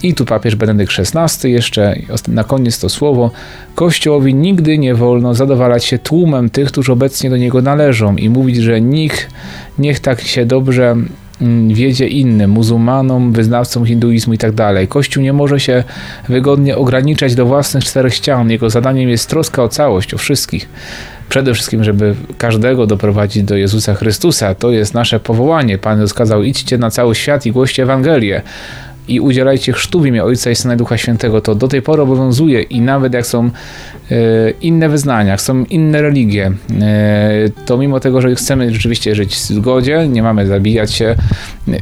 I 0.04 0.13
tu 0.13 0.26
papież 0.26 0.56
Benedykt 0.56 0.93
XVI 1.00 1.52
jeszcze 1.52 1.95
na 2.28 2.43
koniec 2.43 2.80
to 2.80 2.89
słowo. 2.89 3.32
Kościołowi 3.76 4.36
nigdy 4.36 4.78
nie 4.78 4.95
wolno 4.95 5.34
zadowalać 5.34 5.86
się 5.86 6.00
tłumem 6.00 6.50
tych, 6.50 6.67
którzy 6.67 6.91
obecnie 6.91 7.30
do 7.30 7.38
niego 7.38 7.62
należą 7.62 8.15
i 8.15 8.30
mówić, 8.30 8.58
że 8.58 8.82
nikt 8.82 9.28
niech 9.78 10.00
tak 10.00 10.21
się 10.21 10.45
dobrze 10.45 10.95
wiedzie 11.67 12.08
innym, 12.08 12.52
muzułmanom, 12.52 13.32
wyznawcom 13.32 13.86
hinduizmu 13.86 14.34
i 14.34 14.38
tak. 14.38 14.54
Kościół 14.89 15.24
nie 15.24 15.34
może 15.34 15.60
się 15.60 15.84
wygodnie 16.30 16.78
ograniczać 16.78 17.36
do 17.36 17.45
własnych 17.45 17.84
czterech 17.84 18.13
ścian. 18.13 18.52
Jego 18.52 18.69
zadaniem 18.69 19.10
jest 19.10 19.30
troska 19.30 19.63
o 19.63 19.69
całość, 19.69 20.13
o 20.13 20.17
wszystkich. 20.17 20.69
Przede 21.30 21.54
wszystkim, 21.54 21.84
żeby 21.84 22.15
każdego 22.38 22.88
doprowadzić 22.88 23.43
do 23.43 23.56
Jezusa 23.56 23.93
Chrystusa. 23.93 24.56
To 24.56 24.71
jest 24.71 24.93
nasze 24.93 25.19
powołanie. 25.19 25.78
Pan 25.78 26.02
rozkazał 26.02 26.43
idźcie 26.43 26.78
na 26.78 26.91
cały 26.91 27.15
świat 27.15 27.45
i 27.45 27.52
głoście 27.52 27.84
Ewangelię 27.84 28.41
i 29.08 29.20
udzielajcie 29.20 29.74
chrztu 29.74 30.02
w 30.02 30.06
imię 30.06 30.24
Ojca 30.24 30.52
i 30.52 30.56
Syna 30.56 30.76
Ducha 30.76 30.98
Świętego, 30.98 31.41
to 31.41 31.56
do 31.56 31.68
tej 31.68 31.82
pory 31.82 32.02
obowiązuje 32.02 32.62
i 32.62 32.82
nawet 32.82 33.13
jak 33.13 33.28
są 33.28 33.46
e, 33.46 33.50
inne 34.62 34.89
wyznania, 34.89 35.38
są 35.38 35.65
inne 35.65 36.02
religie, 36.02 36.52
e, 36.82 37.50
to 37.65 37.78
mimo 37.78 38.00
tego, 38.00 38.22
że 38.22 38.36
chcemy 38.36 38.74
rzeczywiście 38.74 39.15
żyć 39.15 39.36
w 39.36 39.39
zgodzie, 39.39 40.08
nie 40.08 40.24
mamy 40.24 40.48
zabijać 40.48 40.94
się 40.94 41.15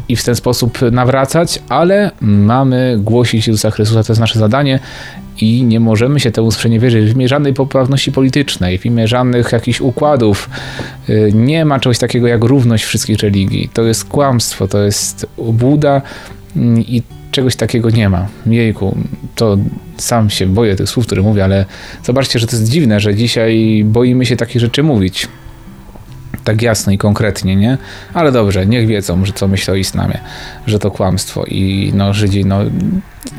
i 0.10 0.16
w 0.16 0.24
ten 0.24 0.36
sposób 0.36 0.80
nawracać, 0.92 1.60
ale 1.70 2.12
mamy 2.22 2.96
głosić 3.00 3.48
Jezusa 3.48 3.72
Chrystusa, 3.72 4.04
to 4.04 4.14
jest 4.14 4.20
nasze 4.20 4.40
zadanie 4.40 4.80
i 5.42 5.64
nie 5.64 5.80
możemy 5.80 6.20
się 6.20 6.32
temu 6.32 6.52
sprzeniewierzyć 6.52 7.12
w 7.12 7.16
imię 7.16 7.28
żadnej 7.28 7.54
poprawności 7.54 8.12
politycznej, 8.12 8.78
w 8.78 8.86
imię 8.86 9.08
żadnych 9.08 9.52
jakichś 9.52 9.82
układów. 9.82 10.50
E, 11.10 11.32
nie 11.32 11.66
ma 11.66 11.80
czegoś 11.80 11.98
takiego 11.98 12.28
jak 12.28 12.44
równość 12.44 12.84
wszystkich 12.84 13.20
religii. 13.20 13.70
To 13.74 13.84
jest 13.84 14.06
kłamstwo, 14.06 14.68
to 14.68 14.84
jest 14.84 15.26
obłuda, 15.38 16.02
i 16.78 17.04
czegoś 17.32 17.56
takiego 17.56 17.90
nie 17.90 18.10
ma. 18.10 18.28
Jejku, 18.46 18.98
to 19.36 19.58
sam 19.98 20.30
się 20.30 20.48
boję 20.48 20.76
tych 20.76 20.90
słów, 20.90 21.06
które 21.06 21.22
mówię, 21.22 21.44
ale 21.44 21.66
zobaczcie, 22.04 22.40
że 22.40 22.48
to 22.48 22.56
jest 22.56 22.70
dziwne, 22.70 23.00
że 23.00 23.16
dzisiaj 23.16 23.84
boimy 23.86 24.26
się 24.26 24.36
takich 24.36 24.62
rzeczy 24.62 24.84
mówić. 24.84 25.28
Tak 26.44 26.62
jasno 26.62 26.94
i 26.94 26.98
konkretnie, 26.98 27.56
nie? 27.56 27.78
Ale 28.14 28.32
dobrze, 28.32 28.66
niech 28.66 28.88
wiedzą, 28.88 29.26
że 29.26 29.34
co 29.34 29.48
myślę 29.48 29.74
o 29.74 29.78
islamie, 29.78 30.20
że 30.68 30.80
to 30.80 30.92
kłamstwo 30.92 31.46
i 31.46 31.92
no 31.96 32.14
Żydzi, 32.14 32.46
no 32.46 32.60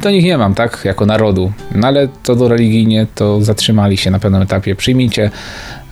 do 0.03 0.11
nich 0.11 0.25
nie 0.25 0.39
mam, 0.39 0.55
tak? 0.55 0.81
Jako 0.85 1.07
narodu. 1.07 1.53
No 1.75 1.87
ale 1.87 2.09
to 2.23 2.37
do 2.37 2.49
religijnie 2.49 3.07
to 3.15 3.43
zatrzymali 3.43 3.97
się 3.97 4.11
na 4.11 4.19
pewnym 4.19 4.43
etapie. 4.43 4.75
Przyjmijcie 4.75 5.31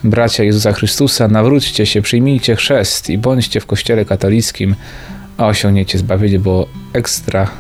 bracia 0.04 0.44
Jezusa 0.44 0.72
Chrystusa, 0.72 1.28
nawróćcie 1.28 1.86
się, 1.86 2.02
przyjmijcie 2.02 2.56
chrzest 2.56 3.10
i 3.10 3.18
bądźcie 3.18 3.60
w 3.60 3.66
kościele 3.66 4.04
katolickim 4.04 4.74
a 5.36 5.46
osiągniecie 5.46 5.98
zbawienie, 5.98 6.38
bo 6.38 6.68
ekstra 6.92 7.50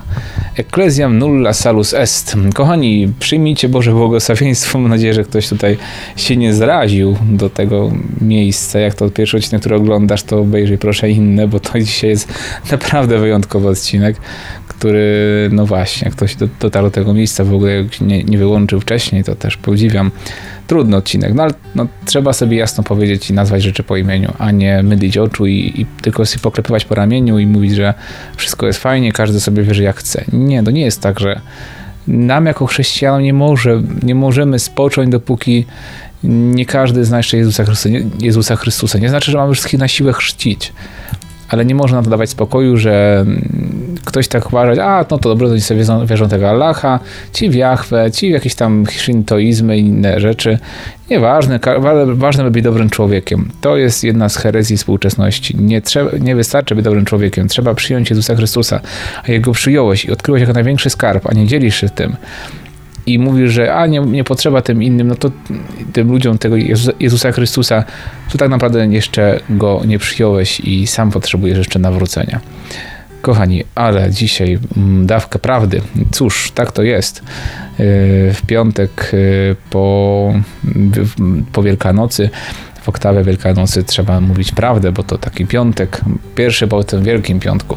ecclesiam 0.56 1.18
nulla 1.18 1.52
salus 1.52 1.94
est. 1.94 2.36
Kochani, 2.54 3.12
przyjmijcie 3.20 3.68
Boże 3.68 3.92
błogosławieństwo. 3.92 4.78
Mam 4.78 4.90
nadzieję, 4.90 5.14
że 5.14 5.24
ktoś 5.24 5.48
tutaj 5.48 5.76
się 6.16 6.36
nie 6.36 6.54
zraził 6.54 7.16
do 7.30 7.50
tego 7.50 7.92
miejsca. 8.20 8.78
Jak 8.78 8.94
to 8.94 9.10
pierwszy 9.10 9.36
odcinek, 9.36 9.60
który 9.60 9.76
oglądasz, 9.76 10.22
to 10.22 10.38
obejrzyj 10.38 10.78
proszę 10.78 11.10
inne, 11.10 11.48
bo 11.48 11.60
to 11.60 11.78
dzisiaj 11.78 12.10
jest 12.10 12.32
naprawdę 12.70 13.18
wyjątkowy 13.18 13.68
odcinek, 13.68 14.16
który, 14.68 15.48
no 15.52 15.66
właśnie, 15.66 16.10
ktoś 16.10 16.36
dotarł 16.60 16.86
do 16.86 16.90
tego 16.90 17.14
miejsca, 17.14 17.44
w 17.44 17.54
ogóle 17.54 17.84
nie, 18.00 18.24
nie 18.24 18.38
wyłączył 18.38 18.80
wcześniej, 18.80 19.24
to 19.24 19.34
też 19.34 19.56
podziwiam 19.56 20.10
trudny 20.66 20.96
odcinek, 20.96 21.34
no 21.34 21.42
ale 21.42 21.54
no, 21.74 21.86
trzeba 22.04 22.32
sobie 22.32 22.56
jasno 22.56 22.84
powiedzieć 22.84 23.30
i 23.30 23.32
nazwać 23.32 23.62
rzeczy 23.62 23.82
po 23.82 23.96
imieniu, 23.96 24.32
a 24.38 24.50
nie 24.50 24.82
mydlić 24.82 25.18
oczu 25.18 25.46
i, 25.46 25.72
i 25.76 25.86
tylko 26.02 26.26
sobie 26.26 26.42
poklepywać 26.42 26.84
po 26.84 26.94
ramieniu 26.94 27.38
i 27.38 27.46
mówić, 27.46 27.74
że 27.74 27.94
wszystko 28.36 28.66
jest 28.66 28.78
fajnie, 28.78 29.12
każdy 29.22 29.40
sobie 29.40 29.62
wierzy 29.62 29.82
jak 29.82 29.96
chce. 29.96 30.24
Nie, 30.32 30.62
to 30.62 30.70
nie 30.70 30.80
jest 30.80 31.00
tak, 31.00 31.20
że 31.20 31.40
nam 32.06 32.46
jako 32.46 32.66
chrześcijanom 32.66 33.22
nie, 33.22 33.32
może, 33.32 33.82
nie 34.02 34.14
możemy 34.14 34.58
spocząć, 34.58 35.10
dopóki 35.10 35.66
nie 36.24 36.66
każdy 36.66 37.04
zna 37.04 37.16
jeszcze 37.16 37.36
Jezusa 37.36 37.64
Chrystusa. 37.64 37.88
Nie, 37.88 38.04
Jezusa 38.20 38.56
Chrystusa. 38.56 38.98
nie 38.98 39.08
znaczy, 39.08 39.30
że 39.30 39.38
mamy 39.38 39.54
wszystkich 39.54 39.80
na 39.80 39.88
siłę 39.88 40.12
chrzcić, 40.12 40.72
ale 41.52 41.64
nie 41.64 41.74
można 41.74 41.96
na 41.96 42.04
to 42.04 42.10
dawać 42.10 42.30
spokoju, 42.30 42.76
że 42.76 43.24
ktoś 44.04 44.28
tak 44.28 44.46
uważa, 44.46 44.84
a 44.84 45.04
no 45.10 45.18
to 45.18 45.28
dobrze, 45.28 45.46
to 45.46 45.52
oni 45.52 45.60
sobie 45.60 45.78
wierzą, 45.78 46.06
wierzą 46.06 46.28
tego 46.28 46.50
Allaha, 46.50 47.00
ci 47.32 47.50
w 47.50 47.54
Jahwe, 47.54 48.10
ci 48.10 48.28
w 48.28 48.32
jakieś 48.32 48.54
tam 48.54 48.84
shintoizmy 48.90 49.78
i 49.78 49.80
inne 49.80 50.20
rzeczy. 50.20 50.58
Nieważne, 51.10 51.60
ważne 52.14 52.44
by 52.44 52.50
być 52.50 52.64
dobrym 52.64 52.90
człowiekiem. 52.90 53.50
To 53.60 53.76
jest 53.76 54.04
jedna 54.04 54.28
z 54.28 54.36
herezji 54.36 54.76
współczesności. 54.76 55.56
Nie, 55.56 55.82
trzeba, 55.82 56.10
nie 56.20 56.36
wystarczy 56.36 56.74
być 56.74 56.84
dobrym 56.84 57.04
człowiekiem, 57.04 57.48
trzeba 57.48 57.74
przyjąć 57.74 58.10
Jezusa 58.10 58.34
Chrystusa, 58.34 58.80
a 59.28 59.32
jego 59.32 59.52
przyjąłeś 59.52 60.04
i 60.04 60.10
odkryłeś 60.10 60.40
jako 60.40 60.52
największy 60.52 60.90
skarb, 60.90 61.26
a 61.26 61.34
nie 61.34 61.46
dzielisz 61.46 61.76
się 61.76 61.88
tym 61.88 62.16
i 63.06 63.18
mówisz, 63.18 63.52
że 63.52 63.74
a 63.74 63.86
nie, 63.86 64.00
nie 64.00 64.24
potrzeba 64.24 64.62
tym 64.62 64.82
innym, 64.82 65.08
no 65.08 65.14
to 65.14 65.30
tym 65.92 66.08
ludziom 66.08 66.38
tego 66.38 66.56
Jezusa 67.00 67.32
Chrystusa, 67.32 67.84
to 68.32 68.38
tak 68.38 68.50
naprawdę 68.50 68.86
jeszcze 68.86 69.40
go 69.50 69.82
nie 69.86 69.98
przyjąłeś 69.98 70.60
i 70.60 70.86
sam 70.86 71.10
potrzebujesz 71.10 71.58
jeszcze 71.58 71.78
nawrócenia. 71.78 72.40
Kochani, 73.22 73.64
ale 73.74 74.10
dzisiaj 74.10 74.58
mm, 74.76 75.06
dawkę 75.06 75.38
prawdy. 75.38 75.80
Cóż, 76.10 76.52
tak 76.54 76.72
to 76.72 76.82
jest. 76.82 77.18
Y, 77.18 77.22
w 78.34 78.42
piątek 78.46 79.10
y, 79.14 79.56
po, 79.70 80.34
po 81.52 81.62
Wielkanocy 81.62 82.30
w 82.82 82.88
oktawę 82.88 83.24
Wielkanocy 83.24 83.84
trzeba 83.84 84.20
mówić 84.20 84.52
prawdę, 84.52 84.92
bo 84.92 85.02
to 85.02 85.18
taki 85.18 85.46
piątek, 85.46 86.00
pierwszy 86.34 86.68
po 86.68 86.84
tym 86.84 87.02
Wielkim 87.02 87.40
Piątku, 87.40 87.76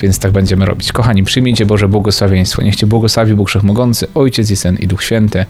więc 0.00 0.18
tak 0.18 0.32
będziemy 0.32 0.66
robić. 0.66 0.92
Kochani, 0.92 1.24
przyjmijcie 1.24 1.66
Boże 1.66 1.88
błogosławieństwo. 1.88 2.62
Niech 2.62 2.76
Cię 2.76 2.86
błogosławi 2.86 3.34
Bóg 3.34 3.48
Wszechmogący, 3.48 4.06
Ojciec 4.14 4.50
i 4.50 4.56
Syn 4.56 4.76
i 4.76 4.86
Duch 4.86 5.02
Święty. 5.02 5.46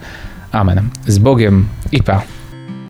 Amen. 0.51 0.89
Z 1.07 1.17
Bogiem 1.17 1.65
i 1.91 2.03
Pa. 2.03 2.36